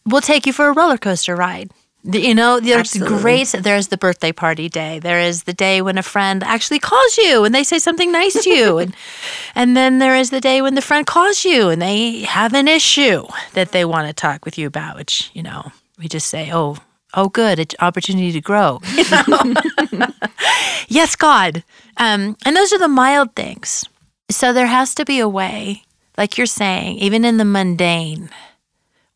will 0.06 0.20
take 0.20 0.46
you 0.46 0.52
for 0.52 0.68
a 0.68 0.72
roller 0.72 0.98
coaster 0.98 1.36
ride. 1.36 1.70
You 2.04 2.36
know, 2.36 2.60
there's 2.60 2.94
Absolutely. 2.94 3.18
great. 3.18 3.48
There's 3.48 3.88
the 3.88 3.96
birthday 3.96 4.30
party 4.30 4.68
day. 4.68 5.00
There 5.00 5.18
is 5.18 5.42
the 5.42 5.52
day 5.52 5.82
when 5.82 5.98
a 5.98 6.04
friend 6.04 6.44
actually 6.44 6.78
calls 6.78 7.18
you 7.18 7.44
and 7.44 7.52
they 7.52 7.64
say 7.64 7.80
something 7.80 8.12
nice 8.12 8.44
to 8.44 8.48
you, 8.48 8.78
and 8.78 8.94
and 9.56 9.76
then 9.76 9.98
there 9.98 10.14
is 10.14 10.30
the 10.30 10.40
day 10.40 10.62
when 10.62 10.76
the 10.76 10.82
friend 10.82 11.04
calls 11.04 11.44
you 11.44 11.68
and 11.68 11.82
they 11.82 12.20
have 12.20 12.54
an 12.54 12.68
issue 12.68 13.26
that 13.54 13.72
they 13.72 13.84
want 13.84 14.06
to 14.06 14.14
talk 14.14 14.44
with 14.44 14.56
you 14.56 14.68
about. 14.68 14.96
Which 14.96 15.30
you 15.34 15.42
know, 15.42 15.72
we 15.98 16.06
just 16.06 16.28
say, 16.28 16.50
oh, 16.52 16.76
oh, 17.14 17.28
good, 17.28 17.58
an 17.58 17.66
opportunity 17.80 18.30
to 18.32 18.40
grow. 18.40 18.80
You 18.96 19.04
know? 19.10 20.06
yes, 20.88 21.16
God. 21.16 21.64
Um, 21.96 22.36
and 22.44 22.54
those 22.54 22.72
are 22.72 22.78
the 22.78 22.88
mild 22.88 23.34
things. 23.34 23.84
So 24.30 24.52
there 24.52 24.66
has 24.66 24.94
to 24.96 25.04
be 25.04 25.18
a 25.18 25.28
way, 25.28 25.82
like 26.16 26.38
you're 26.38 26.46
saying, 26.46 26.98
even 26.98 27.24
in 27.24 27.36
the 27.36 27.44
mundane 27.44 28.30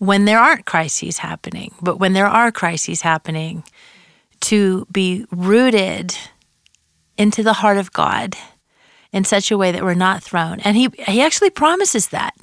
when 0.00 0.25
there 0.25 0.38
aren't 0.38 0.64
crises 0.64 1.19
happening, 1.19 1.75
but 1.83 2.00
when 2.00 2.14
there 2.14 2.26
are 2.26 2.50
crises 2.50 3.02
happening, 3.02 3.62
to 4.40 4.87
be 4.90 5.26
rooted 5.30 6.16
into 7.19 7.42
the 7.42 7.52
heart 7.52 7.76
of 7.76 7.92
God 7.92 8.35
in 9.12 9.25
such 9.25 9.50
a 9.50 9.59
way 9.59 9.71
that 9.71 9.83
we're 9.83 9.92
not 9.92 10.23
thrown. 10.23 10.59
And 10.61 10.75
he 10.75 10.88
he 11.07 11.21
actually 11.21 11.50
promises 11.50 12.09
that. 12.09 12.35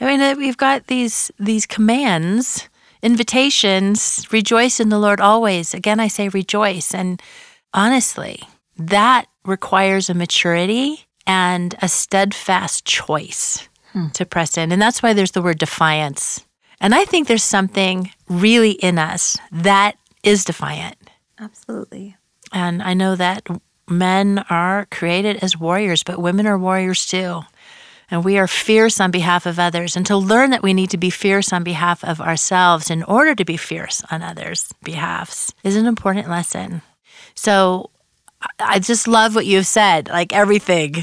I 0.00 0.06
mean, 0.06 0.38
we've 0.38 0.56
got 0.56 0.86
these 0.86 1.30
these 1.38 1.66
commands, 1.66 2.70
invitations, 3.02 4.26
rejoice 4.32 4.80
in 4.80 4.88
the 4.88 4.98
Lord 4.98 5.20
always. 5.20 5.74
Again, 5.74 6.00
I 6.00 6.08
say 6.08 6.30
rejoice. 6.30 6.94
And 6.94 7.20
honestly, 7.74 8.44
that 8.78 9.26
requires 9.44 10.08
a 10.08 10.14
maturity 10.14 11.04
and 11.26 11.74
a 11.82 11.88
steadfast 11.88 12.86
choice 12.86 13.68
hmm. 13.92 14.08
to 14.14 14.24
press 14.24 14.56
in. 14.56 14.72
And 14.72 14.80
that's 14.80 15.02
why 15.02 15.12
there's 15.12 15.32
the 15.32 15.42
word 15.42 15.58
defiance 15.58 16.46
and 16.82 16.94
I 16.94 17.04
think 17.04 17.28
there's 17.28 17.44
something 17.44 18.10
really 18.28 18.72
in 18.72 18.98
us 18.98 19.38
that 19.50 19.96
is 20.22 20.44
defiant. 20.44 20.98
Absolutely. 21.38 22.16
And 22.52 22.82
I 22.82 22.94
know 22.94 23.16
that 23.16 23.46
men 23.88 24.44
are 24.50 24.86
created 24.90 25.36
as 25.42 25.58
warriors, 25.58 26.02
but 26.02 26.18
women 26.18 26.46
are 26.46 26.58
warriors 26.58 27.06
too. 27.06 27.42
And 28.10 28.24
we 28.24 28.36
are 28.36 28.46
fierce 28.46 29.00
on 29.00 29.10
behalf 29.10 29.46
of 29.46 29.58
others. 29.58 29.96
And 29.96 30.04
to 30.06 30.16
learn 30.16 30.50
that 30.50 30.62
we 30.62 30.74
need 30.74 30.90
to 30.90 30.98
be 30.98 31.08
fierce 31.08 31.52
on 31.52 31.64
behalf 31.64 32.04
of 32.04 32.20
ourselves 32.20 32.90
in 32.90 33.02
order 33.04 33.34
to 33.34 33.44
be 33.44 33.56
fierce 33.56 34.02
on 34.10 34.22
others' 34.22 34.74
behalfs 34.82 35.54
is 35.62 35.76
an 35.76 35.86
important 35.86 36.28
lesson. 36.28 36.82
So 37.34 37.91
I 38.58 38.78
just 38.78 39.06
love 39.06 39.34
what 39.34 39.46
you've 39.46 39.66
said, 39.66 40.08
like 40.08 40.32
everything. 40.32 40.94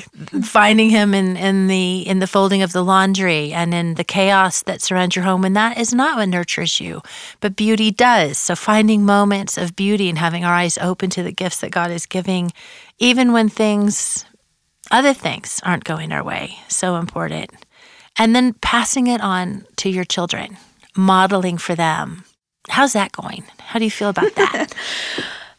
Finding 0.44 0.90
him 0.90 1.14
in, 1.14 1.38
in 1.38 1.68
the 1.68 2.08
in 2.08 2.20
the 2.20 2.28
folding 2.28 2.62
of 2.62 2.74
the 2.74 2.84
laundry 2.84 3.54
and 3.54 3.74
in 3.74 3.96
the 3.96 4.04
chaos 4.04 4.64
that 4.64 4.82
surrounds 4.82 5.16
your 5.16 5.26
home, 5.26 5.46
and 5.46 5.56
that 5.56 5.78
is 5.78 5.94
not 5.94 6.18
what 6.18 6.30
nurtures 6.30 6.80
you, 6.80 7.02
but 7.40 7.56
beauty 7.56 7.92
does. 7.92 8.38
So 8.38 8.56
finding 8.56 9.06
moments 9.06 9.58
of 9.58 9.76
beauty 9.76 10.10
and 10.10 10.18
having 10.18 10.44
our 10.44 10.54
eyes 10.54 10.78
open 10.78 11.10
to 11.12 11.24
the 11.24 11.32
gifts 11.32 11.60
that 11.62 11.72
God 11.72 11.92
is 11.92 12.06
giving, 12.06 12.52
even 12.98 13.32
when 13.32 13.50
things, 13.50 14.26
other 14.92 15.14
things, 15.14 15.60
aren't 15.64 15.84
going 15.84 16.12
our 16.12 16.24
way, 16.24 16.58
so 16.68 16.96
important. 16.96 17.52
And 18.18 18.36
then 18.36 18.54
passing 18.54 19.08
it 19.08 19.22
on 19.22 19.66
to 19.78 19.90
your 19.90 20.04
children, 20.04 20.58
modeling 20.96 21.58
for 21.58 21.76
them. 21.76 22.26
How's 22.70 22.94
that 22.94 23.12
going? 23.12 23.46
How 23.60 23.80
do 23.80 23.86
you 23.86 23.92
feel 23.92 24.10
about 24.10 24.36
that? 24.36 24.74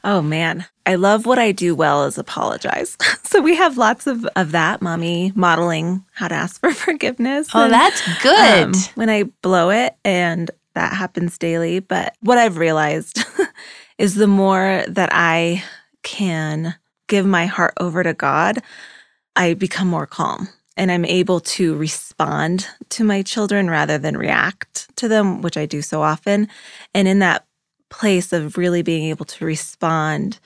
Oh 0.02 0.23
man, 0.23 0.64
I 0.87 0.95
love 0.95 1.26
what 1.26 1.38
I 1.38 1.52
do 1.52 1.75
well 1.75 2.04
is 2.04 2.19
apologize. 2.19 2.97
so 3.23 3.40
we 3.40 3.57
have 3.57 3.76
lots 3.76 4.07
of, 4.07 4.26
of 4.37 4.52
that, 4.52 4.80
mommy 4.80 5.33
modeling 5.35 6.04
how 6.12 6.28
to 6.28 6.35
ask 6.35 6.61
for 6.61 6.73
forgiveness. 6.75 7.49
Oh, 7.54 7.64
and, 7.64 7.73
that's 7.73 8.23
good. 8.23 8.64
Um, 8.64 8.73
when 8.95 9.11
I 9.11 9.25
blow 9.42 9.71
it, 9.71 9.95
and 10.04 10.50
that 10.75 10.95
happens 10.95 11.38
daily. 11.38 11.80
But 11.80 12.14
what 12.21 12.38
I've 12.38 12.57
realized 12.57 13.25
is 13.99 14.14
the 14.14 14.26
more 14.26 14.85
that 14.88 15.11
I 15.12 15.62
can 16.02 16.75
give 17.09 17.26
my 17.26 17.47
heart 17.47 17.75
over 17.78 18.02
to 18.02 18.14
God, 18.14 18.59
I 19.37 19.54
become 19.54 19.88
more 19.88 20.07
calm 20.07 20.49
and 20.76 20.90
I'm 20.90 21.04
able 21.04 21.40
to 21.40 21.76
respond 21.76 22.66
to 22.90 23.04
my 23.04 23.23
children 23.23 23.69
rather 23.69 23.99
than 23.99 24.16
react 24.16 24.97
to 24.97 25.09
them, 25.09 25.42
which 25.42 25.57
I 25.57 25.66
do 25.66 25.83
so 25.83 26.00
often. 26.02 26.49
And 26.95 27.07
in 27.07 27.19
that 27.19 27.45
place 27.90 28.32
of 28.32 28.56
really 28.56 28.82
being 28.82 29.04
able 29.11 29.26
to 29.26 29.44
respond. 29.44 30.38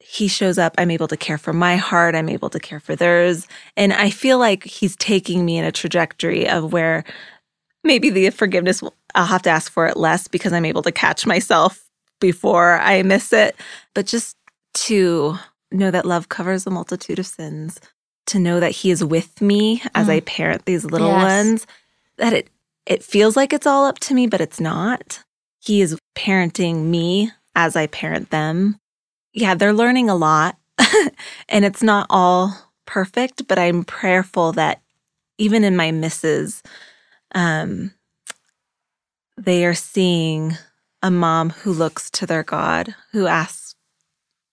He 0.00 0.28
shows 0.28 0.58
up, 0.58 0.74
I'm 0.78 0.90
able 0.90 1.08
to 1.08 1.16
care 1.16 1.38
for 1.38 1.52
my 1.52 1.76
heart, 1.76 2.14
I'm 2.14 2.28
able 2.28 2.50
to 2.50 2.60
care 2.60 2.80
for 2.80 2.96
theirs. 2.96 3.46
And 3.76 3.92
I 3.92 4.10
feel 4.10 4.38
like 4.38 4.64
he's 4.64 4.96
taking 4.96 5.44
me 5.44 5.58
in 5.58 5.64
a 5.64 5.72
trajectory 5.72 6.48
of 6.48 6.72
where 6.72 7.04
maybe 7.84 8.10
the 8.10 8.30
forgiveness, 8.30 8.82
I'll 9.14 9.26
have 9.26 9.42
to 9.42 9.50
ask 9.50 9.70
for 9.72 9.86
it 9.86 9.96
less 9.96 10.28
because 10.28 10.52
I'm 10.52 10.64
able 10.64 10.82
to 10.82 10.92
catch 10.92 11.26
myself 11.26 11.82
before 12.20 12.78
I 12.80 13.02
miss 13.02 13.32
it. 13.32 13.56
But 13.94 14.06
just 14.06 14.36
to 14.74 15.36
know 15.72 15.90
that 15.90 16.06
love 16.06 16.28
covers 16.28 16.66
a 16.66 16.70
multitude 16.70 17.18
of 17.18 17.26
sins, 17.26 17.80
to 18.26 18.38
know 18.38 18.60
that 18.60 18.72
he 18.72 18.90
is 18.90 19.04
with 19.04 19.40
me 19.40 19.82
as 19.94 20.08
Mm. 20.08 20.12
I 20.12 20.20
parent 20.20 20.64
these 20.66 20.84
little 20.84 21.08
Yes. 21.08 21.22
ones, 21.22 21.66
that 22.18 22.32
it 22.32 22.48
it 22.86 23.04
feels 23.04 23.36
like 23.36 23.52
it's 23.52 23.66
all 23.66 23.86
up 23.86 24.00
to 24.00 24.14
me, 24.14 24.26
but 24.26 24.40
it's 24.40 24.60
not. 24.60 25.20
He 25.60 25.82
is 25.82 25.96
parenting 26.14 26.84
me 26.86 27.30
as 27.54 27.76
I 27.76 27.86
parent 27.86 28.30
them. 28.30 28.78
Yeah, 29.32 29.54
they're 29.54 29.72
learning 29.72 30.10
a 30.10 30.14
lot 30.14 30.56
and 31.48 31.64
it's 31.64 31.82
not 31.82 32.06
all 32.10 32.56
perfect, 32.86 33.46
but 33.48 33.58
I'm 33.58 33.84
prayerful 33.84 34.52
that 34.52 34.82
even 35.38 35.64
in 35.64 35.76
my 35.76 35.90
misses, 35.90 36.62
um, 37.34 37.92
they 39.36 39.64
are 39.64 39.74
seeing 39.74 40.56
a 41.02 41.10
mom 41.10 41.50
who 41.50 41.72
looks 41.72 42.10
to 42.10 42.26
their 42.26 42.42
God, 42.42 42.94
who 43.12 43.26
asks 43.26 43.74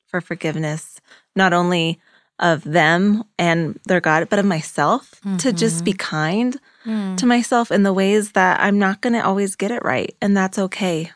for 0.07 0.21
forgiveness, 0.21 0.99
not 1.35 1.53
only 1.53 1.99
of 2.39 2.63
them 2.63 3.23
and 3.37 3.79
their 3.85 3.99
God, 3.99 4.29
but 4.29 4.39
of 4.39 4.45
myself, 4.45 5.19
to 5.39 5.51
just 5.53 5.83
be 5.83 5.93
kind 5.93 6.59
Mm. 6.85 7.17
to 7.17 7.25
myself 7.25 7.71
in 7.71 7.83
the 7.83 7.91
ways 7.91 8.31
that 8.31 8.61
I'm 8.61 8.79
not 8.79 9.01
going 9.01 9.11
to 9.11 9.19
always 9.19 9.57
get 9.57 9.69
it 9.69 9.83
right. 9.83 10.15
And 10.21 10.35
that's 10.35 10.57
okay. 10.57 11.11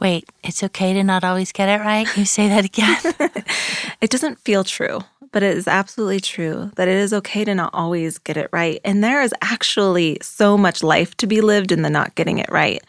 Wait, 0.00 0.28
it's 0.44 0.62
okay 0.62 0.92
to 0.92 1.02
not 1.02 1.24
always 1.24 1.52
get 1.52 1.68
it 1.68 1.82
right? 1.82 2.06
You 2.16 2.24
say 2.24 2.48
that 2.48 2.64
again? 2.64 2.98
It 4.00 4.10
doesn't 4.10 4.38
feel 4.40 4.62
true, 4.62 5.00
but 5.32 5.42
it 5.42 5.56
is 5.56 5.66
absolutely 5.66 6.20
true 6.20 6.70
that 6.76 6.86
it 6.86 6.96
is 6.96 7.14
okay 7.14 7.44
to 7.44 7.54
not 7.54 7.70
always 7.72 8.18
get 8.18 8.36
it 8.36 8.50
right. 8.52 8.78
And 8.84 9.02
there 9.02 9.22
is 9.22 9.34
actually 9.40 10.18
so 10.20 10.58
much 10.58 10.82
life 10.82 11.16
to 11.16 11.26
be 11.26 11.40
lived 11.40 11.72
in 11.72 11.82
the 11.82 11.90
not 11.90 12.14
getting 12.14 12.38
it 12.38 12.50
right. 12.50 12.82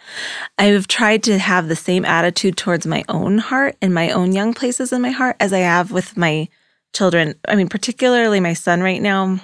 I've 0.57 0.87
tried 0.87 1.23
to 1.23 1.39
have 1.39 1.69
the 1.69 1.75
same 1.75 2.03
attitude 2.03 2.57
towards 2.57 2.85
my 2.85 3.03
own 3.07 3.37
heart 3.37 3.77
and 3.81 3.93
my 3.93 4.11
own 4.11 4.33
young 4.33 4.53
places 4.53 4.91
in 4.91 5.01
my 5.01 5.11
heart 5.11 5.37
as 5.39 5.53
I 5.53 5.59
have 5.59 5.91
with 5.91 6.17
my 6.17 6.49
children. 6.93 7.35
I 7.47 7.55
mean, 7.55 7.69
particularly 7.69 8.39
my 8.39 8.53
son 8.53 8.81
right 8.81 9.01
now. 9.01 9.39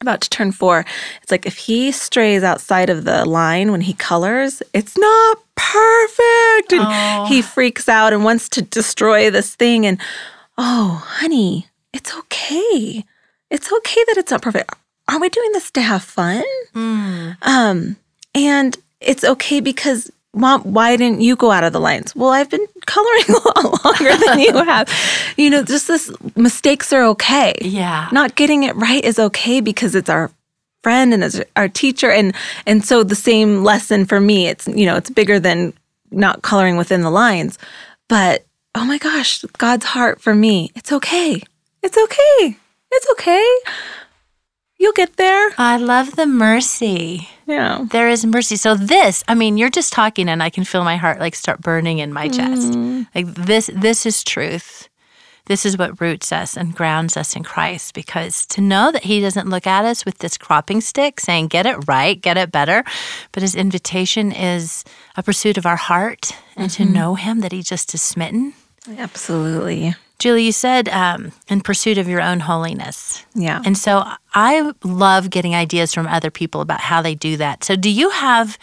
About 0.00 0.20
to 0.20 0.30
turn 0.30 0.52
four. 0.52 0.84
It's 1.22 1.32
like 1.32 1.44
if 1.44 1.56
he 1.56 1.90
strays 1.90 2.44
outside 2.44 2.88
of 2.88 3.04
the 3.04 3.24
line 3.24 3.72
when 3.72 3.80
he 3.80 3.94
colors, 3.94 4.62
it's 4.72 4.96
not 4.96 5.38
perfect. 5.56 6.72
And 6.72 6.82
Oh. 6.84 7.26
he 7.28 7.42
freaks 7.42 7.88
out 7.88 8.12
and 8.12 8.22
wants 8.22 8.48
to 8.50 8.62
destroy 8.62 9.28
this 9.28 9.56
thing. 9.56 9.84
And 9.86 9.98
oh, 10.56 11.02
honey, 11.04 11.66
it's 11.92 12.16
okay. 12.16 13.04
It's 13.50 13.72
okay 13.72 14.04
that 14.06 14.16
it's 14.18 14.30
not 14.30 14.40
perfect. 14.42 14.72
Aren't 15.08 15.20
we 15.22 15.30
doing 15.30 15.50
this 15.52 15.70
to 15.72 15.80
have 15.80 16.04
fun? 16.04 16.44
Mm. 16.76 17.36
Um, 17.42 17.96
and 18.36 18.76
it's 19.00 19.24
okay 19.24 19.58
because 19.58 20.12
mom, 20.38 20.62
why 20.62 20.96
didn't 20.96 21.20
you 21.20 21.36
go 21.36 21.50
out 21.50 21.64
of 21.64 21.72
the 21.72 21.80
lines? 21.80 22.14
Well, 22.16 22.30
I've 22.30 22.48
been 22.48 22.66
coloring 22.86 23.24
a 23.28 23.32
lot 23.32 23.84
longer 23.84 24.16
than 24.26 24.38
you 24.40 24.52
have. 24.64 24.90
You 25.36 25.50
know, 25.50 25.62
just 25.62 25.88
this 25.88 26.10
mistakes 26.36 26.92
are 26.92 27.04
okay. 27.04 27.54
Yeah. 27.60 28.08
Not 28.12 28.36
getting 28.36 28.62
it 28.62 28.74
right 28.76 29.04
is 29.04 29.18
okay 29.18 29.60
because 29.60 29.94
it's 29.94 30.08
our 30.08 30.30
friend 30.82 31.12
and 31.12 31.24
it's 31.24 31.40
our 31.56 31.68
teacher 31.68 32.10
and 32.10 32.34
and 32.66 32.84
so 32.84 33.02
the 33.02 33.14
same 33.14 33.64
lesson 33.64 34.04
for 34.06 34.20
me 34.20 34.46
it's 34.46 34.66
you 34.68 34.86
know 34.86 34.96
it's 34.96 35.10
bigger 35.10 35.40
than 35.40 35.72
not 36.10 36.42
coloring 36.42 36.76
within 36.76 37.02
the 37.02 37.10
lines 37.10 37.58
but 38.06 38.46
oh 38.74 38.84
my 38.84 38.96
gosh 38.98 39.42
god's 39.58 39.84
heart 39.84 40.20
for 40.20 40.34
me 40.34 40.70
it's 40.76 40.92
okay 40.92 41.42
it's 41.82 41.98
okay 41.98 42.56
it's 42.92 43.10
okay 43.10 43.58
you'll 44.78 44.92
get 44.92 45.16
there 45.16 45.50
I 45.58 45.76
love 45.76 46.16
the 46.16 46.26
mercy. 46.26 47.28
yeah 47.46 47.84
There 47.90 48.08
is 48.08 48.24
mercy. 48.24 48.56
So 48.56 48.74
this, 48.74 49.24
I 49.28 49.34
mean, 49.34 49.56
you're 49.58 49.70
just 49.70 49.92
talking 49.92 50.28
and 50.28 50.42
I 50.42 50.50
can 50.50 50.64
feel 50.64 50.84
my 50.84 50.96
heart 50.96 51.18
like 51.18 51.34
start 51.34 51.60
burning 51.60 51.98
in 51.98 52.12
my 52.12 52.28
chest. 52.28 52.72
Mm-hmm. 52.72 53.02
Like 53.14 53.34
this 53.34 53.70
this 53.74 54.06
is 54.06 54.24
truth. 54.24 54.88
This 55.46 55.64
is 55.64 55.78
what 55.78 55.98
roots 55.98 56.30
us 56.30 56.58
and 56.58 56.74
grounds 56.74 57.16
us 57.16 57.34
in 57.34 57.42
Christ 57.42 57.94
because 57.94 58.44
to 58.46 58.60
know 58.60 58.92
that 58.92 59.04
he 59.04 59.18
doesn't 59.22 59.48
look 59.48 59.66
at 59.66 59.86
us 59.86 60.04
with 60.04 60.18
this 60.18 60.36
cropping 60.36 60.82
stick 60.82 61.20
saying 61.20 61.48
get 61.48 61.64
it 61.64 61.88
right, 61.88 62.20
get 62.20 62.36
it 62.36 62.52
better, 62.52 62.84
but 63.32 63.42
his 63.42 63.54
invitation 63.54 64.30
is 64.30 64.84
a 65.16 65.22
pursuit 65.22 65.56
of 65.56 65.64
our 65.64 65.76
heart 65.76 66.32
and 66.54 66.70
to 66.72 66.82
mm-hmm. 66.82 66.92
know 66.92 67.14
him 67.14 67.40
that 67.40 67.52
he 67.52 67.62
just 67.62 67.94
is 67.94 68.02
smitten. 68.02 68.52
absolutely 68.98 69.94
Julie, 70.18 70.46
you 70.46 70.52
said 70.52 70.88
um, 70.88 71.32
in 71.48 71.60
pursuit 71.60 71.96
of 71.96 72.08
your 72.08 72.20
own 72.20 72.40
holiness. 72.40 73.24
yeah 73.34 73.62
And 73.64 73.78
so 73.78 74.04
I 74.34 74.72
love 74.82 75.30
getting 75.30 75.54
ideas 75.54 75.94
from 75.94 76.06
other 76.06 76.30
people 76.30 76.60
about 76.60 76.80
how 76.80 77.02
they 77.02 77.14
do 77.14 77.36
that. 77.36 77.64
So 77.64 77.76
do 77.76 77.90
you 77.90 78.10
have 78.10 78.58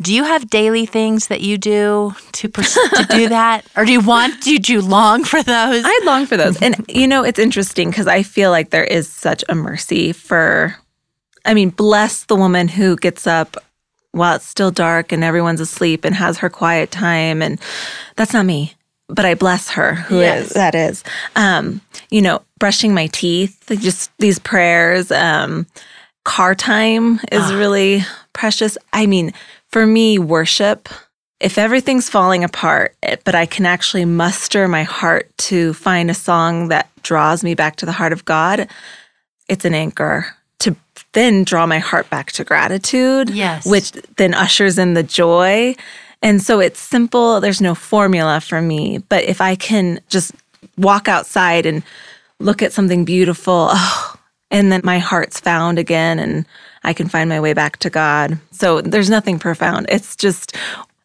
do 0.00 0.14
you 0.14 0.22
have 0.24 0.48
daily 0.48 0.86
things 0.86 1.26
that 1.26 1.40
you 1.40 1.58
do 1.58 2.14
to 2.32 2.48
pers- 2.48 2.74
to 2.74 3.06
do 3.10 3.28
that, 3.30 3.66
or 3.76 3.84
do 3.84 3.90
you 3.90 4.00
want 4.00 4.40
do 4.42 4.52
you 4.52 4.80
long 4.80 5.24
for 5.24 5.42
those? 5.42 5.82
I 5.84 6.00
long 6.04 6.24
for 6.26 6.36
those. 6.36 6.60
And 6.62 6.84
you 6.88 7.08
know, 7.08 7.24
it's 7.24 7.38
interesting 7.38 7.90
because 7.90 8.06
I 8.06 8.22
feel 8.22 8.50
like 8.50 8.70
there 8.70 8.84
is 8.84 9.08
such 9.08 9.42
a 9.48 9.54
mercy 9.54 10.12
for 10.12 10.76
I 11.44 11.54
mean, 11.54 11.70
bless 11.70 12.24
the 12.24 12.36
woman 12.36 12.68
who 12.68 12.96
gets 12.96 13.26
up 13.26 13.56
while 14.12 14.36
it's 14.36 14.46
still 14.46 14.70
dark 14.70 15.12
and 15.12 15.24
everyone's 15.24 15.60
asleep 15.60 16.04
and 16.04 16.14
has 16.14 16.38
her 16.38 16.50
quiet 16.50 16.90
time 16.90 17.42
and 17.42 17.60
that's 18.16 18.32
not 18.32 18.46
me. 18.46 18.74
But 19.08 19.24
I 19.24 19.34
bless 19.34 19.70
her 19.70 19.94
who 19.94 20.20
is 20.20 20.44
Yes. 20.46 20.52
that 20.54 20.74
is. 20.74 21.02
Um, 21.36 21.80
you 22.10 22.20
know, 22.22 22.42
brushing 22.58 22.92
my 22.94 23.06
teeth, 23.08 23.64
just 23.80 24.10
these 24.18 24.38
prayers, 24.38 25.10
um, 25.10 25.66
car 26.24 26.54
time 26.54 27.18
is 27.32 27.52
really 27.54 28.04
precious. 28.34 28.76
I 28.92 29.06
mean, 29.06 29.32
for 29.68 29.86
me, 29.86 30.18
worship 30.18 30.88
if 31.40 31.56
everything's 31.56 32.08
falling 32.10 32.42
apart, 32.42 32.96
eh, 33.04 33.14
but 33.24 33.34
I 33.36 33.46
can 33.46 33.64
actually 33.64 34.04
muster 34.04 34.66
my 34.66 34.82
heart 34.82 35.30
to 35.38 35.72
find 35.72 36.10
a 36.10 36.14
song 36.14 36.66
that 36.68 36.88
draws 37.04 37.44
me 37.44 37.54
back 37.54 37.76
to 37.76 37.86
the 37.86 37.92
heart 37.92 38.12
of 38.12 38.24
God, 38.24 38.66
it's 39.48 39.64
an 39.64 39.72
anchor 39.72 40.26
to 40.58 40.74
then 41.12 41.44
draw 41.44 41.64
my 41.64 41.78
heart 41.78 42.10
back 42.10 42.32
to 42.32 42.42
gratitude, 42.44 43.30
Yes. 43.30 43.64
which 43.66 43.92
then 44.16 44.34
ushers 44.34 44.78
in 44.78 44.94
the 44.94 45.04
joy. 45.04 45.76
And 46.22 46.42
so 46.42 46.60
it's 46.60 46.80
simple, 46.80 47.40
there's 47.40 47.60
no 47.60 47.74
formula 47.74 48.40
for 48.40 48.60
me, 48.60 48.98
but 48.98 49.24
if 49.24 49.40
I 49.40 49.54
can 49.54 50.00
just 50.08 50.32
walk 50.76 51.08
outside 51.08 51.64
and 51.64 51.82
look 52.40 52.62
at 52.62 52.72
something 52.72 53.04
beautiful, 53.04 53.68
oh, 53.72 54.14
and 54.50 54.72
then 54.72 54.80
my 54.82 54.98
heart's 54.98 55.40
found 55.40 55.78
again 55.78 56.18
and 56.18 56.46
I 56.84 56.92
can 56.92 57.08
find 57.08 57.28
my 57.28 57.40
way 57.40 57.52
back 57.52 57.76
to 57.78 57.90
God. 57.90 58.38
So 58.50 58.80
there's 58.80 59.10
nothing 59.10 59.38
profound. 59.38 59.86
It's 59.88 60.16
just 60.16 60.56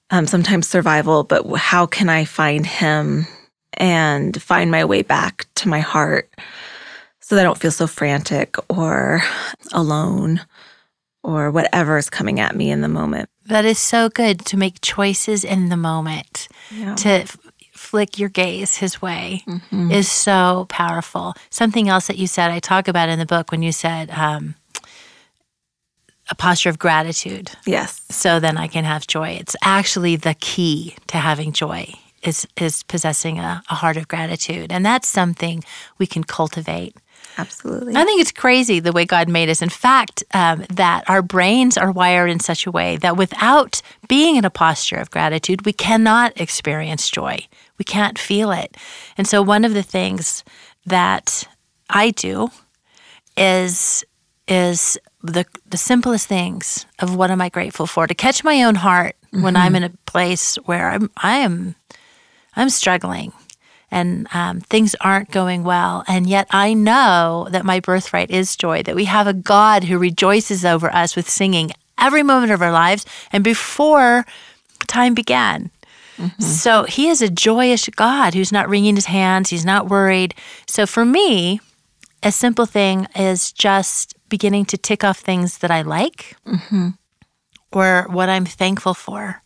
um, 0.10 0.28
sometimes 0.28 0.68
survival, 0.68 1.24
but 1.24 1.46
how 1.56 1.86
can 1.86 2.10
I 2.10 2.26
find 2.26 2.66
Him 2.66 3.28
and 3.74 4.42
find 4.42 4.72
my 4.72 4.86
way 4.86 5.02
back 5.02 5.46
to 5.56 5.68
my 5.68 5.80
heart 5.80 6.30
so 7.20 7.36
that 7.36 7.42
I 7.42 7.44
don't 7.44 7.58
feel 7.58 7.72
so 7.72 7.88
frantic 7.88 8.56
or 8.70 9.24
alone 9.72 10.42
or 11.24 11.50
whatever 11.52 11.98
is 11.98 12.10
coming 12.10 12.40
at 12.40 12.56
me 12.56 12.70
in 12.72 12.82
the 12.82 12.88
moment? 12.90 13.30
that 13.48 13.66
is 13.66 13.78
so 13.78 14.08
good 14.08 14.40
to 14.46 14.56
make 14.58 14.80
choices 14.82 15.44
in 15.44 15.68
the 15.70 15.76
moment. 15.78 16.48
Yeah. 16.72 16.96
To 16.96 17.10
f- 17.10 17.38
flick 17.74 18.18
your 18.18 18.30
gaze 18.30 18.76
his 18.78 19.02
way 19.02 19.44
is 19.72 20.10
so 20.10 20.66
powerful. 20.70 21.34
Something 21.50 21.90
else 21.90 22.08
that 22.08 22.18
you 22.18 22.26
said, 22.28 22.52
I 22.52 22.60
talk 22.60 22.88
about 22.88 23.10
in 23.10 23.20
the 23.20 23.26
book 23.26 23.52
when 23.52 23.62
you 23.62 23.74
said 23.74 24.10
um, 24.12 24.56
a 26.30 26.36
posture 26.36 26.70
of 26.70 26.80
gratitude. 26.80 27.52
Yes. 27.66 28.02
so 28.10 28.40
then 28.40 28.58
I 28.58 28.68
can 28.68 28.86
have 28.86 29.08
joy. 29.08 29.32
It's 29.32 29.56
actually 29.62 30.16
the 30.16 30.36
key 30.36 30.96
to 31.08 31.18
having 31.18 31.52
joy 31.52 31.94
is 32.22 32.48
is 32.56 32.84
possessing 32.84 33.40
a, 33.40 33.62
a 33.70 33.76
heart 33.76 33.98
of 33.98 34.08
gratitude. 34.08 34.72
And 34.72 34.86
that's 34.86 35.10
something 35.10 35.64
we 35.98 36.08
can 36.08 36.24
cultivate. 36.24 36.96
Absolutely. 37.38 37.96
I 37.96 38.04
think 38.04 38.22
it's 38.22 38.32
crazy 38.32 38.80
the 38.80 38.92
way 38.92 39.06
God 39.06 39.28
made 39.28 39.50
us. 39.50 39.62
In 39.62 39.70
fact, 39.70 40.24
um, 40.34 40.66
that 40.70 41.10
our 41.10 41.22
brains 41.22 41.78
are 41.78 41.92
wired 41.92 42.30
in 42.30 42.40
such 42.40 42.66
a 42.68 42.72
way 42.72 42.98
that 42.98 43.18
without 43.18 43.82
being 44.08 44.36
in 44.36 44.46
a 44.46 44.50
posture 44.50 44.98
of 44.98 45.12
gratitude, 45.12 45.66
we 45.66 45.74
cannot 45.74 46.40
experience 46.40 47.10
joy. 47.10 47.40
We 47.78 47.86
can't 47.86 48.20
feel 48.20 48.52
it. 48.52 48.78
And 49.18 49.28
so, 49.28 49.42
one 49.42 49.66
of 49.66 49.74
the 49.74 49.84
things 49.84 50.44
that 50.86 51.48
I 51.90 52.12
do 52.12 52.50
is 53.36 54.04
is 54.48 54.98
the 55.24 55.46
the 55.66 55.78
simplest 55.78 56.28
things 56.28 56.86
of 57.00 57.16
what 57.16 57.32
am 57.32 57.42
I 57.42 57.50
grateful 57.50 57.88
for 57.88 58.08
to 58.08 58.14
catch 58.14 58.44
my 58.44 58.64
own 58.64 58.76
heart 58.76 59.16
when 59.32 59.56
I'm 59.56 59.76
in 59.76 59.84
a 59.84 59.90
place 60.06 60.56
where 60.66 60.90
I'm 60.90 61.10
I 61.18 61.38
am 61.38 61.76
I'm 62.56 62.70
struggling 62.70 63.32
and 63.94 64.28
um, 64.34 64.60
things 64.60 64.96
aren't 65.02 65.30
going 65.32 65.64
well. 65.64 66.04
And 66.08 66.28
yet 66.28 66.48
I 66.50 66.74
know 66.74 67.48
that 67.52 67.64
my 67.64 67.80
birthright 67.80 68.32
is 68.32 68.56
joy, 68.56 68.82
that 68.84 68.96
we 68.96 69.06
have 69.06 69.28
a 69.28 69.34
God 69.34 69.84
who 69.86 69.98
rejoices 70.00 70.66
over 70.66 70.94
us 70.94 71.16
with 71.16 71.30
singing 71.30 71.72
every 71.98 72.24
moment 72.24 72.52
of 72.52 72.62
our 72.62 72.72
lives 72.72 73.06
and 73.32 73.44
before 73.44 74.26
time 74.88 75.14
began. 75.14 75.70
So 76.40 76.84
he 76.84 77.08
is 77.10 77.22
a 77.22 77.30
joyous 77.30 77.88
God 77.90 78.34
who's 78.34 78.52
not 78.52 78.70
wringing 78.70 78.96
his 78.96 79.06
hands, 79.06 79.50
he's 79.50 79.66
not 79.66 79.90
worried. 79.90 80.34
So 80.68 80.86
for 80.86 81.06
me, 81.06 81.60
a 82.24 82.32
simple 82.32 82.66
thing 82.66 83.08
is 83.16 83.52
just 83.52 84.16
beginning 84.30 84.66
to 84.66 84.78
tick 84.78 85.04
off 85.04 85.20
things 85.20 85.60
that 85.60 85.70
I 85.72 85.82
like 85.84 86.36
or 87.72 88.08
what 88.10 88.30
I'm 88.30 88.46
thankful 88.46 88.94
for. 88.94 89.43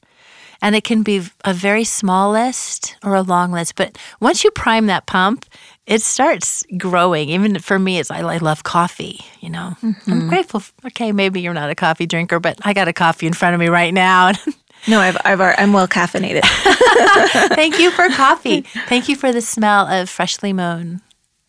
And 0.61 0.75
it 0.75 0.83
can 0.83 1.03
be 1.03 1.23
a 1.45 1.53
very 1.53 1.83
small 1.83 2.31
list 2.31 2.95
or 3.03 3.15
a 3.15 3.21
long 3.21 3.51
list. 3.51 3.75
But 3.75 3.97
once 4.19 4.43
you 4.43 4.51
prime 4.51 4.87
that 4.87 5.05
pump, 5.05 5.45
it 5.85 6.01
starts 6.01 6.65
growing. 6.77 7.29
Even 7.29 7.59
for 7.59 7.79
me, 7.79 7.99
it's 7.99 8.11
I, 8.11 8.19
I 8.19 8.37
love 8.37 8.63
coffee. 8.63 9.21
You 9.39 9.49
know, 9.49 9.77
I'm 9.81 9.93
mm-hmm. 9.93 10.29
grateful. 10.29 10.59
f- 10.59 10.73
Okay, 10.87 11.11
maybe 11.11 11.41
you're 11.41 11.53
not 11.53 11.69
a 11.69 11.75
coffee 11.75 12.05
drinker, 12.05 12.39
but 12.39 12.59
I 12.63 12.73
got 12.73 12.87
a 12.87 12.93
coffee 12.93 13.27
in 13.27 13.33
front 13.33 13.53
of 13.53 13.59
me 13.59 13.69
right 13.69 13.93
now. 13.93 14.31
No, 14.87 14.99
I've, 14.99 15.17
I've 15.25 15.41
I'm 15.41 15.73
well 15.73 15.87
caffeinated. 15.87 16.43
Thank 17.55 17.79
you 17.79 17.91
for 17.91 18.07
coffee. 18.15 18.61
Thank 18.61 19.09
you 19.09 19.15
for 19.15 19.33
the 19.33 19.41
smell 19.41 19.87
of 19.87 20.09
freshly 20.09 20.53
mown 20.53 21.01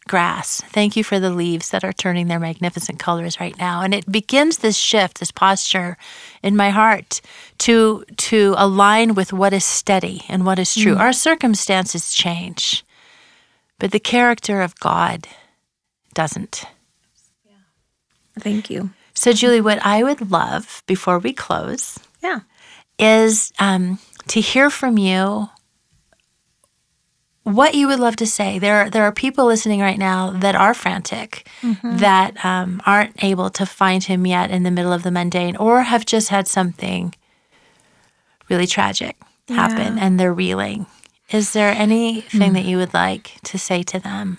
grass. 0.08 0.60
Thank 0.72 0.96
you 0.96 1.04
for 1.04 1.20
the 1.20 1.30
leaves 1.30 1.70
that 1.70 1.84
are 1.84 1.92
turning 1.92 2.26
their 2.26 2.40
magnificent 2.40 2.98
colors 2.98 3.38
right 3.38 3.56
now. 3.58 3.82
And 3.82 3.94
it 3.94 4.10
begins 4.10 4.58
this 4.58 4.76
shift, 4.76 5.20
this 5.20 5.30
posture 5.30 5.96
in 6.42 6.56
my 6.56 6.70
heart 6.70 7.20
to 7.58 8.04
to 8.16 8.54
align 8.56 9.14
with 9.14 9.32
what 9.32 9.52
is 9.52 9.64
steady 9.64 10.22
and 10.28 10.44
what 10.44 10.58
is 10.58 10.74
true. 10.74 10.96
Our 10.96 11.12
circumstances 11.12 12.12
change, 12.12 12.84
but 13.78 13.92
the 13.92 14.00
character 14.00 14.60
of 14.62 14.74
God 14.80 15.28
doesn't. 16.14 16.64
Yeah. 17.46 17.52
Thank 18.40 18.70
you. 18.70 18.90
So, 19.14 19.32
Julie, 19.32 19.60
what 19.60 19.84
I 19.84 20.02
would 20.02 20.30
love 20.30 20.82
before 20.86 21.18
we 21.18 21.32
close 21.32 21.98
Yeah. 22.22 22.40
is 22.98 23.52
um, 23.58 23.98
to 24.28 24.40
hear 24.40 24.70
from 24.70 24.96
you 24.98 25.48
what 27.54 27.74
you 27.74 27.86
would 27.88 28.00
love 28.00 28.16
to 28.16 28.26
say. 28.26 28.58
There, 28.58 28.90
there 28.90 29.04
are 29.04 29.12
people 29.12 29.46
listening 29.46 29.80
right 29.80 29.98
now 29.98 30.30
that 30.30 30.54
are 30.54 30.74
frantic, 30.74 31.48
that 31.82 32.44
um, 32.44 32.80
aren't 32.86 33.22
able 33.24 33.50
to 33.50 33.64
find 33.66 34.04
him 34.04 34.26
yet 34.26 34.50
in 34.50 34.62
the 34.62 34.70
middle 34.70 34.92
of 34.92 35.02
the 35.02 35.10
mundane, 35.10 35.56
or 35.56 35.82
have 35.82 36.04
just 36.06 36.28
had 36.28 36.46
something 36.48 37.14
really 38.48 38.66
tragic 38.66 39.16
happen 39.48 39.96
Yeah. 39.96 40.04
and 40.04 40.18
they're 40.20 40.32
reeling. 40.34 40.86
Is 41.30 41.52
there 41.52 41.70
anything 41.72 42.52
that 42.54 42.64
you 42.64 42.76
would 42.78 42.94
like 42.94 43.32
to 43.44 43.58
say 43.58 43.82
to 43.84 43.98
them? 43.98 44.38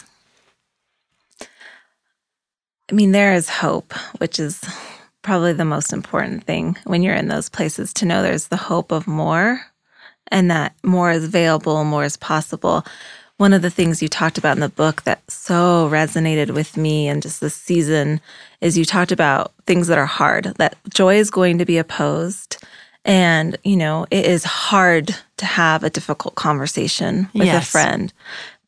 I 2.90 2.94
mean, 2.96 3.12
there 3.12 3.34
is 3.34 3.50
hope, 3.50 3.94
which 4.20 4.40
is 4.40 4.62
probably 5.22 5.54
the 5.54 5.66
most 5.66 5.94
important 5.94 6.44
thing 6.46 6.78
when 6.86 7.04
you're 7.04 7.14
in 7.16 7.28
those 7.28 7.50
places 7.50 7.94
to 7.94 8.06
know 8.06 8.24
there's 8.24 8.48
the 8.48 8.58
hope 8.58 8.92
of 8.92 9.06
more 9.08 9.62
and 10.32 10.50
that 10.52 10.74
more 10.84 11.12
is 11.12 11.26
available, 11.26 11.84
more 11.84 12.04
is 12.04 12.18
possible. 12.18 12.86
One 13.38 13.54
of 13.54 13.62
the 13.62 13.70
things 13.70 14.02
you 14.02 14.10
talked 14.10 14.38
about 14.38 14.58
in 14.58 14.62
the 14.62 14.70
book 14.70 15.04
that 15.04 15.30
so 15.32 15.90
resonated 15.90 16.52
with 16.52 16.76
me 16.76 17.08
and 17.08 17.22
just 17.22 17.40
this 17.40 17.56
season 17.56 18.20
is 18.60 18.78
you 18.78 18.84
talked 18.84 19.14
about 19.14 19.54
things 19.66 19.88
that 19.88 19.98
are 19.98 20.06
hard, 20.06 20.46
that 20.58 20.76
joy 20.90 21.16
is 21.16 21.32
going 21.32 21.58
to 21.58 21.66
be 21.66 21.78
opposed. 21.78 22.64
And, 23.06 23.58
you 23.64 23.78
know, 23.78 24.06
it 24.12 24.26
is 24.26 24.44
hard 24.44 25.16
to 25.38 25.46
have 25.46 25.84
a 25.84 25.90
difficult 25.90 26.36
conversation 26.36 27.30
with 27.34 27.48
a 27.48 27.62
friend 27.62 28.14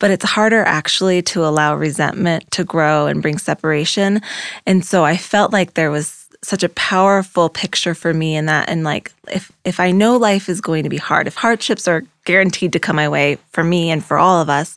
but 0.02 0.10
it's 0.10 0.26
harder 0.26 0.64
actually 0.64 1.22
to 1.22 1.46
allow 1.46 1.76
resentment 1.76 2.50
to 2.50 2.64
grow 2.64 3.06
and 3.06 3.22
bring 3.22 3.38
separation. 3.38 4.20
And 4.66 4.84
so 4.84 5.06
I 5.06 5.16
felt 5.16 5.54
like 5.54 5.76
there 5.76 5.92
was 5.92 6.21
such 6.44 6.64
a 6.64 6.70
powerful 6.70 7.50
picture 7.50 7.94
for 7.94 8.14
me 8.16 8.36
in 8.36 8.48
that 8.48 8.68
and 8.68 8.84
like 8.84 9.14
if 9.32 9.52
if 9.64 9.80
I 9.80 9.92
know 9.92 10.18
life 10.18 10.50
is 10.50 10.60
going 10.60 10.84
to 10.84 10.90
be 10.90 10.98
hard, 10.98 11.28
if 11.28 11.36
hardships 11.36 11.88
are 11.88 12.04
guaranteed 12.26 12.74
to 12.74 12.80
come 12.80 12.96
my 12.96 13.08
way 13.08 13.38
for 13.52 13.64
me 13.64 13.92
and 13.92 14.04
for 14.04 14.18
all 14.18 14.42
of 14.42 14.50
us, 14.50 14.76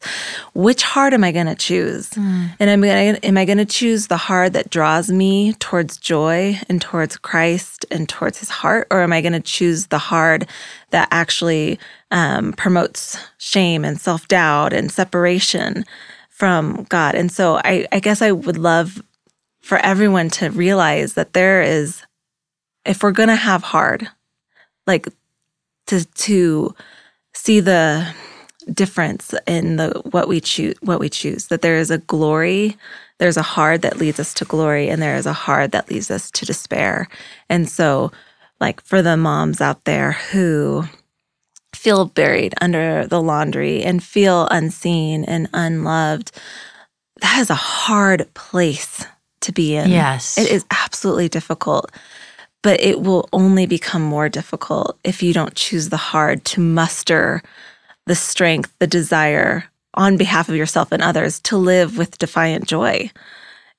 which 0.54 0.82
heart 0.82 1.14
am 1.14 1.24
I 1.24 1.32
going 1.32 1.46
to 1.46 1.54
choose? 1.54 2.10
And 2.58 2.70
I'm 2.70 2.82
going 2.82 3.14
to 3.14 3.26
am 3.26 3.38
I 3.38 3.46
going 3.46 3.58
to 3.58 3.64
choose 3.64 4.08
the 4.08 4.18
heart 4.18 4.52
that 4.52 4.68
draws 4.68 5.10
me 5.10 5.54
towards 5.54 5.96
joy 5.96 6.58
and 6.68 6.82
towards 6.82 7.16
Christ 7.16 7.86
and 7.90 8.08
towards 8.08 8.38
his 8.38 8.50
heart 8.50 8.86
or 8.90 9.00
am 9.00 9.12
I 9.12 9.22
going 9.22 9.32
to 9.32 9.40
choose 9.40 9.86
the 9.86 9.98
heart 9.98 10.44
that 10.90 11.08
actually 11.10 11.78
um, 12.10 12.52
promotes 12.52 13.18
shame 13.38 13.84
and 13.86 13.98
self 13.98 14.28
doubt 14.28 14.74
and 14.74 14.92
separation 14.92 15.84
from 16.28 16.84
God. 16.90 17.14
And 17.14 17.32
so 17.32 17.60
I, 17.64 17.86
I 17.90 18.00
guess 18.00 18.20
I 18.20 18.32
would 18.32 18.58
love 18.58 19.02
for 19.64 19.78
everyone 19.78 20.30
to 20.30 20.50
realize 20.50 21.14
that 21.14 21.32
there 21.32 21.62
is, 21.62 22.02
if 22.84 23.02
we're 23.02 23.12
going 23.12 23.30
to 23.30 23.36
have 23.36 23.62
hard, 23.62 24.08
like 24.86 25.08
to, 25.86 26.04
to 26.04 26.74
see 27.34 27.60
the 27.60 28.14
difference 28.72 29.34
in 29.46 29.76
the 29.76 29.90
what 30.10 30.26
we 30.26 30.40
choose 30.40 30.74
what 30.80 30.98
we 30.98 31.10
choose 31.10 31.48
that 31.48 31.60
there 31.60 31.76
is 31.76 31.90
a 31.90 31.98
glory 31.98 32.74
there's 33.18 33.36
a 33.36 33.42
hard 33.42 33.82
that 33.82 33.98
leads 33.98 34.18
us 34.18 34.34
to 34.34 34.44
glory 34.44 34.88
and 34.88 35.00
there 35.00 35.16
is 35.16 35.26
a 35.26 35.32
hard 35.32 35.70
that 35.72 35.88
leads 35.88 36.10
us 36.10 36.30
to 36.32 36.44
despair. 36.44 37.08
And 37.48 37.68
so 37.68 38.10
like 38.60 38.82
for 38.82 39.02
the 39.02 39.16
moms 39.16 39.60
out 39.60 39.84
there 39.84 40.12
who 40.12 40.84
feel 41.74 42.06
buried 42.06 42.54
under 42.60 43.06
the 43.06 43.22
laundry 43.22 43.82
and 43.82 44.02
feel 44.02 44.48
unseen 44.50 45.24
and 45.24 45.48
unloved, 45.52 46.32
that 47.20 47.38
is 47.38 47.50
a 47.50 47.54
hard 47.54 48.32
place 48.34 49.06
to 49.44 49.52
be 49.52 49.74
in. 49.76 49.90
Yes. 49.90 50.36
It 50.38 50.50
is 50.50 50.64
absolutely 50.70 51.28
difficult, 51.28 51.90
but 52.62 52.80
it 52.80 53.00
will 53.00 53.28
only 53.32 53.66
become 53.66 54.02
more 54.02 54.28
difficult 54.28 54.98
if 55.04 55.22
you 55.22 55.32
don't 55.32 55.54
choose 55.54 55.88
the 55.88 55.96
hard 55.96 56.44
to 56.46 56.60
muster 56.60 57.42
the 58.06 58.14
strength, 58.14 58.74
the 58.78 58.86
desire 58.86 59.64
on 59.94 60.16
behalf 60.16 60.48
of 60.48 60.56
yourself 60.56 60.92
and 60.92 61.02
others 61.02 61.40
to 61.40 61.56
live 61.56 61.96
with 61.96 62.18
defiant 62.18 62.66
joy. 62.66 63.10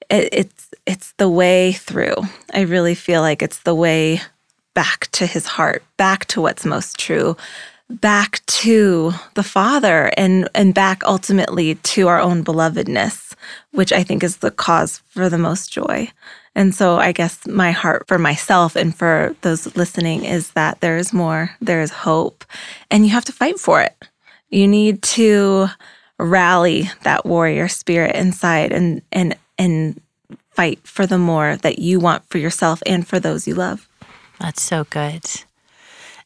It, 0.09 0.29
it's 0.31 0.73
it's 0.85 1.13
the 1.17 1.29
way 1.29 1.73
through. 1.73 2.15
I 2.53 2.61
really 2.61 2.95
feel 2.95 3.21
like 3.21 3.41
it's 3.41 3.59
the 3.59 3.75
way 3.75 4.21
back 4.73 5.09
to 5.13 5.25
his 5.25 5.45
heart, 5.45 5.83
back 5.97 6.25
to 6.25 6.41
what's 6.41 6.65
most 6.65 6.99
true, 6.99 7.35
back 7.89 8.45
to 8.45 9.11
the 9.33 9.43
Father 9.43 10.11
and 10.17 10.47
and 10.53 10.73
back 10.73 11.03
ultimately 11.05 11.75
to 11.75 12.07
our 12.07 12.19
own 12.19 12.43
belovedness, 12.43 13.24
which 13.71 13.91
I 13.91 14.03
think 14.03 14.23
is 14.23 14.37
the 14.37 14.51
cause 14.51 15.01
for 15.09 15.29
the 15.29 15.37
most 15.37 15.71
joy. 15.71 16.09
And 16.55 16.73
so 16.73 16.97
I 16.97 17.11
guess 17.11 17.45
my 17.47 17.71
heart 17.71 18.07
for 18.07 18.17
myself 18.17 18.75
and 18.75 18.95
for 18.95 19.35
those 19.41 19.75
listening 19.75 20.23
is 20.23 20.51
that 20.51 20.79
there 20.79 20.97
is 20.97 21.11
more, 21.11 21.51
there 21.59 21.81
is 21.81 21.91
hope, 21.91 22.45
and 22.89 23.05
you 23.05 23.11
have 23.11 23.25
to 23.25 23.33
fight 23.33 23.59
for 23.59 23.81
it. 23.81 23.95
You 24.49 24.67
need 24.67 25.01
to 25.03 25.67
rally 26.17 26.89
that 27.03 27.25
warrior 27.25 27.67
spirit 27.67 28.15
inside 28.15 28.71
and 28.71 29.01
and 29.11 29.35
and 29.57 29.99
fight 30.51 30.79
for 30.87 31.05
the 31.05 31.17
more 31.17 31.57
that 31.57 31.79
you 31.79 31.99
want 31.99 32.23
for 32.29 32.37
yourself 32.37 32.81
and 32.85 33.05
for 33.05 33.19
those 33.19 33.47
you 33.47 33.53
love. 33.53 33.89
That's 34.39 34.61
so 34.61 34.85
good. 34.85 35.25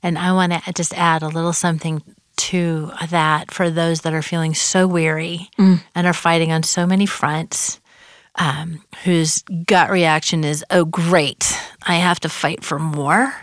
And 0.03 0.17
I 0.17 0.31
want 0.31 0.53
to 0.53 0.73
just 0.73 0.93
add 0.93 1.23
a 1.23 1.27
little 1.27 1.53
something 1.53 2.03
to 2.39 2.91
that 3.09 3.51
for 3.51 3.69
those 3.69 4.01
that 4.01 4.13
are 4.13 4.21
feeling 4.21 4.53
so 4.53 4.87
weary 4.87 5.49
and 5.57 6.07
are 6.07 6.13
fighting 6.13 6.51
on 6.51 6.63
so 6.63 6.85
many 6.87 7.05
fronts, 7.05 7.79
um, 8.35 8.81
whose 9.03 9.43
gut 9.65 9.89
reaction 9.89 10.43
is, 10.43 10.63
oh, 10.71 10.85
great, 10.85 11.53
I 11.87 11.95
have 11.95 12.19
to 12.21 12.29
fight 12.29 12.63
for 12.63 12.79
more. 12.79 13.33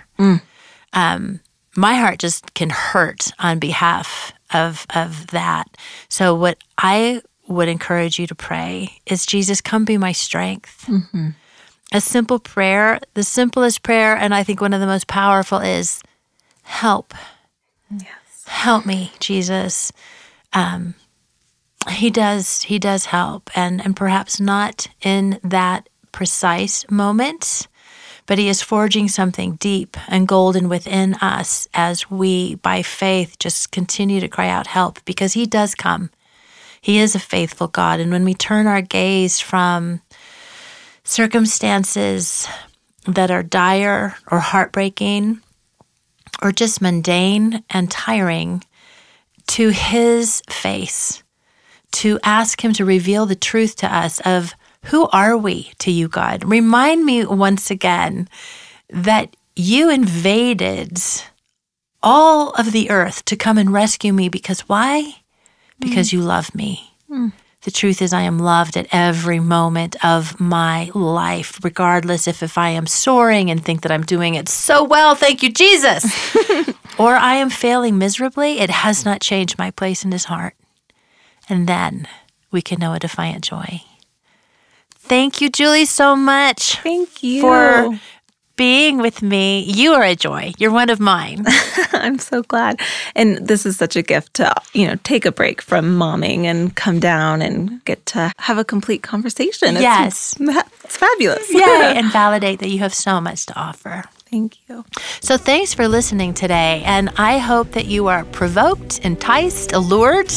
Um, 0.93 1.41
my 1.77 1.95
heart 1.95 2.19
just 2.19 2.55
can 2.55 2.71
hurt 2.71 3.31
on 3.39 3.59
behalf 3.59 4.33
of, 4.55 4.87
of 4.95 5.27
that. 5.29 5.65
So, 6.09 6.35
what 6.35 6.57
I 6.79 7.21
would 7.49 7.69
encourage 7.69 8.19
you 8.19 8.27
to 8.27 8.35
pray 8.35 8.99
is, 9.07 9.27
Jesus, 9.27 9.61
come 9.61 9.85
be 9.85 9.99
my 9.99 10.13
strength 10.13 10.89
a 11.93 12.01
simple 12.01 12.39
prayer, 12.41 12.99
the 13.15 13.23
simplest 13.23 13.83
prayer, 13.83 14.17
and 14.17 14.35
I 14.35 14.43
think 14.43 14.61
one 14.61 14.73
of 14.75 14.81
the 14.81 14.87
most 14.87 15.07
powerful 15.07 15.59
is 15.61 16.01
help. 16.63 17.15
Yes. 17.91 18.11
Help 18.47 18.87
me, 18.87 19.13
Jesus. 19.19 19.93
Um, 20.53 20.95
he 21.91 22.11
does. 22.11 22.63
He 22.63 22.79
does 22.79 23.07
help, 23.07 23.51
and 23.57 23.85
and 23.85 23.95
perhaps 23.95 24.41
not 24.41 24.89
in 25.03 25.39
that 25.43 25.89
precise 26.13 26.89
moment, 26.91 27.69
but 28.27 28.39
he 28.39 28.49
is 28.49 28.63
forging 28.63 29.09
something 29.09 29.57
deep 29.57 29.97
and 30.09 30.27
golden 30.27 30.69
within 30.69 31.15
us 31.15 31.69
as 31.75 32.11
we, 32.11 32.57
by 32.57 32.83
faith, 32.83 33.39
just 33.39 33.71
continue 33.71 34.21
to 34.21 34.29
cry 34.29 34.49
out 34.49 34.67
help 34.67 35.05
because 35.05 35.35
he 35.35 35.47
does 35.47 35.75
come. 35.75 36.11
He 36.81 36.99
is 36.99 37.15
a 37.15 37.21
faithful 37.21 37.69
God, 37.69 38.01
and 38.01 38.11
when 38.11 38.25
we 38.25 38.35
turn 38.35 38.67
our 38.67 38.83
gaze 38.83 39.41
from 39.41 40.01
circumstances 41.05 42.49
that 43.07 43.31
are 43.31 43.43
dire 43.43 44.17
or 44.31 44.41
heartbreaking 44.41 45.41
or 46.43 46.53
just 46.53 46.81
mundane 46.81 47.65
and 47.71 47.91
tiring 47.91 48.65
to 49.47 49.69
his 49.69 50.43
face 50.49 51.23
to 51.93 52.19
ask 52.23 52.65
him 52.65 52.73
to 52.73 52.85
reveal 52.85 53.27
the 53.27 53.37
truth 53.37 53.77
to 53.77 53.95
us 53.95 54.21
of 54.21 54.55
who 54.87 55.09
are 55.09 55.37
we 55.37 55.73
to 55.79 55.91
you 55.91 56.09
god 56.09 56.45
remind 56.45 57.05
me 57.05 57.25
once 57.25 57.71
again 57.71 58.29
that 58.91 59.35
you 59.57 59.91
invaded 59.91 60.99
all 62.03 62.51
of 62.51 62.73
the 62.73 62.91
earth 62.91 63.25
to 63.25 63.37
come 63.37 63.59
and 63.59 63.73
rescue 63.73 64.13
me 64.13 64.29
because 64.29 64.61
why? 64.61 65.17
Because 65.81 66.11
mm. 66.11 66.15
you 66.15 66.21
love 66.21 66.55
me. 66.55 66.93
Mm. 67.11 67.33
The 67.67 67.73
truth 67.73 68.01
is, 68.01 68.13
I 68.13 68.23
am 68.23 68.39
loved 68.39 68.77
at 68.77 68.87
every 68.93 69.41
moment 69.41 69.97
of 70.05 70.39
my 70.39 70.89
life, 70.95 71.59
regardless 71.65 72.29
if, 72.29 72.41
if 72.41 72.57
I 72.57 72.69
am 72.69 72.87
soaring 72.87 73.51
and 73.51 73.63
think 73.63 73.81
that 73.81 73.91
I'm 73.91 74.05
doing 74.05 74.37
it 74.37 74.49
so 74.49 74.85
well, 74.85 75.17
thank 75.17 75.43
you, 75.43 75.51
Jesus, 75.51 76.05
or 76.99 77.17
I 77.17 77.35
am 77.35 77.51
failing 77.51 77.99
miserably. 77.99 78.61
It 78.61 78.71
has 78.71 79.05
not 79.05 79.21
changed 79.21 79.59
my 79.59 79.73
place 79.73 80.05
in 80.05 80.13
his 80.13 80.27
heart. 80.27 80.55
And 81.49 81.67
then 81.67 82.07
we 82.53 82.63
can 82.63 82.79
know 82.79 82.93
a 82.93 83.01
defiant 83.01 83.43
joy. 83.43 83.81
Thank 84.95 85.41
you, 85.41 85.51
Julie, 85.51 85.87
so 85.87 86.15
much 86.15 86.77
Thank 86.83 87.21
you. 87.25 87.41
for 87.41 87.99
being 88.57 88.99
with 88.99 89.23
me. 89.23 89.61
You 89.61 89.93
are 89.95 90.03
a 90.03 90.15
joy. 90.17 90.53
You're 90.59 90.73
one 90.73 90.91
of 90.91 90.99
mine. 91.01 91.45
I'm 91.93 92.19
so 92.19 92.43
glad. 92.43 92.81
And 93.15 93.47
this 93.47 93.67
is 93.67 93.77
such 93.77 93.97
a 93.97 94.03
gift 94.03 94.35
to, 94.35 94.53
you 94.73 94.87
know, 94.87 94.97
take 95.05 95.25
a 95.27 95.33
break 95.33 95.61
from 95.63 95.99
momming 95.99 96.45
and 96.45 96.75
come 96.75 96.99
down 97.01 97.43
and 97.43 97.85
get 97.85 98.05
to 98.07 98.33
have 98.39 98.59
a 98.59 98.65
complete 98.65 99.03
conversation. 99.03 99.77
It's- 99.77 99.83
Yes. 99.83 100.35
It's, 100.85 100.97
fabulous. 100.97 101.47
yeah, 101.53 101.93
and 101.97 102.11
validate 102.13 102.61
that 102.61 102.69
you 102.71 102.79
have 102.81 102.95
so 102.95 103.21
much 103.21 103.47
to 103.47 103.55
offer. 103.59 104.05
Thank 104.31 104.59
you. 104.69 104.85
So, 105.21 105.37
thanks 105.37 105.73
for 105.75 105.87
listening 105.89 106.35
today. 106.35 106.83
And 106.85 107.11
I 107.17 107.39
hope 107.39 107.73
that 107.73 107.87
you 107.87 108.09
are 108.09 108.25
provoked, 108.27 108.99
enticed, 109.01 109.73
allured 109.73 110.33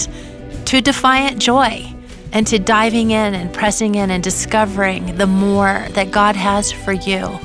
to 0.65 0.81
defiant 0.81 1.39
joy 1.39 1.91
and 2.31 2.45
to 2.47 2.59
diving 2.59 3.09
in 3.11 3.33
and 3.33 3.51
pressing 3.51 3.95
in 3.95 4.11
and 4.11 4.23
discovering 4.23 5.15
the 5.17 5.25
more 5.25 5.87
that 5.91 6.11
God 6.11 6.35
has 6.35 6.71
for 6.71 6.93
you. 6.93 7.39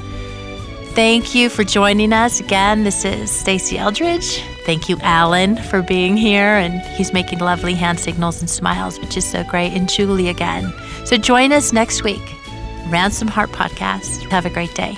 Thank 0.94 1.34
you 1.34 1.48
for 1.50 1.64
joining 1.64 2.12
us 2.12 2.38
again. 2.38 2.84
This 2.84 3.04
is 3.04 3.28
Stasi 3.28 3.78
Eldredge. 3.78 4.40
Thank 4.64 4.88
you, 4.88 4.96
Alan, 5.00 5.56
for 5.56 5.82
being 5.82 6.16
here. 6.16 6.54
And 6.56 6.80
he's 6.96 7.12
making 7.12 7.40
lovely 7.40 7.74
hand 7.74 7.98
signals 7.98 8.40
and 8.40 8.48
smiles, 8.48 9.00
which 9.00 9.16
is 9.16 9.24
so 9.24 9.42
great. 9.42 9.72
And 9.72 9.88
Julie 9.88 10.28
again. 10.28 10.72
So 11.04 11.16
join 11.16 11.50
us 11.50 11.72
next 11.72 12.04
week. 12.04 12.22
Ransomed 12.86 13.30
Heart 13.30 13.50
Podcast. 13.50 14.30
Have 14.30 14.46
a 14.46 14.50
great 14.50 14.72
day. 14.76 14.96